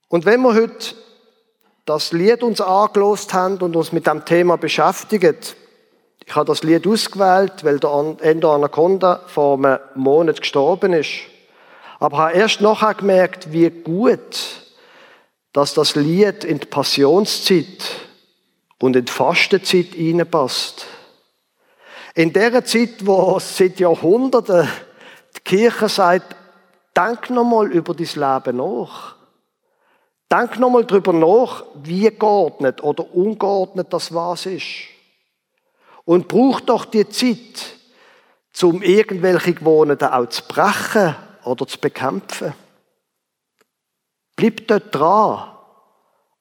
Und 0.09 0.27
wenn 0.27 0.41
wir 0.43 0.55
heute 0.55 0.97
das 1.85 2.11
Lied 2.11 2.43
uns 2.43 2.61
angelost 2.61 3.33
haben 3.35 3.59
und 3.59 3.77
uns 3.77 3.93
mit 3.93 4.09
dem 4.09 4.25
Thema 4.25 4.57
beschäftigen, 4.57 5.37
ich 6.27 6.35
habe 6.35 6.47
das 6.47 6.65
Lied 6.65 6.85
ausgewählt, 6.85 7.63
weil 7.63 7.79
der 7.79 8.17
Endo 8.23 8.53
Anaconda 8.53 9.21
vor 9.29 9.57
einem 9.57 9.79
Monat 9.95 10.41
gestorben 10.41 10.95
ist. 10.95 11.11
Aber 11.99 12.19
habe 12.19 12.33
erst 12.35 12.61
nachher 12.61 12.95
gemerkt, 12.95 13.53
wie 13.53 13.71
gut, 13.71 14.63
dass 15.53 15.75
das 15.75 15.97
Lied 15.97 16.45
in 16.45 16.61
die 16.61 16.67
Passionszeit 16.67 17.91
und 18.81 18.95
in 18.95 19.05
die 19.05 19.13
Fastenzeit 19.13 19.95
hineinpasst. 19.95 20.87
In 22.15 22.33
der 22.33 22.65
Zeit, 22.65 23.05
wo 23.07 23.39
seit 23.41 23.81
Jahrhunderten 23.81 24.69
die 25.37 25.41
Kirche 25.41 25.89
sagt, 25.89 26.37
denk 26.97 27.31
nochmal 27.31 27.71
über 27.73 27.95
dein 27.95 28.07
Leben 28.07 28.57
nach. 28.57 29.17
Denk 30.31 30.59
nochmal 30.59 30.85
darüber 30.85 31.13
nach, 31.13 31.65
wie 31.83 32.11
geordnet 32.11 32.83
oder 32.83 33.13
ungeordnet 33.15 33.93
das 33.93 34.13
was 34.15 34.47
ist. 34.47 34.67
Und 36.05 36.29
brauch 36.29 36.61
doch 36.61 36.85
die 36.85 37.09
Zeit, 37.09 37.77
um 38.63 38.83
irgendwelche 38.83 39.55
Gewohnheiten 39.55 40.09
auch 40.09 40.29
zu 40.29 40.43
brechen 40.47 41.17
oder 41.49 41.67
zu 41.67 41.79
bekämpfen. 41.79 42.55
Bleib 44.37 44.67
dort 44.69 44.95
dran 44.95 45.57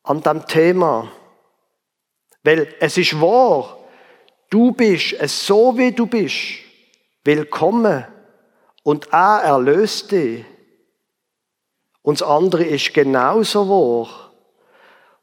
an 0.04 0.22
dem 0.22 0.46
Thema. 0.46 1.12
Weil 2.44 2.76
es 2.80 2.98
ist 2.98 3.20
wahr, 3.20 3.78
du 4.50 4.72
bist 4.72 5.14
es 5.14 5.46
so 5.46 5.78
wie 5.78 5.92
du 5.92 6.06
bist. 6.06 6.60
Willkommen. 7.24 8.06
Und 8.84 9.12
er 9.12 9.42
erlöst 9.44 10.12
dich. 10.12 10.46
Und 12.02 12.22
das 12.22 12.28
andere 12.28 12.64
ist 12.64 12.94
genauso 12.94 13.68
wahr. 13.68 14.32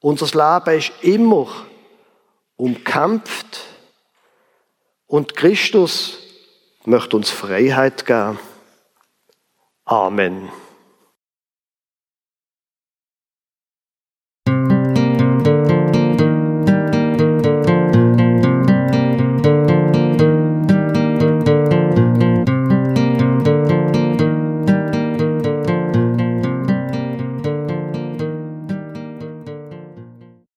Unser 0.01 0.27
Leben 0.27 0.79
ist 0.79 0.93
immer 1.03 1.49
umkämpft. 2.57 3.61
Und 5.07 5.35
Christus 5.35 6.19
möchte 6.85 7.17
uns 7.17 7.31
Freiheit 7.31 8.05
geben. 8.05 8.39
Amen. 9.87 10.51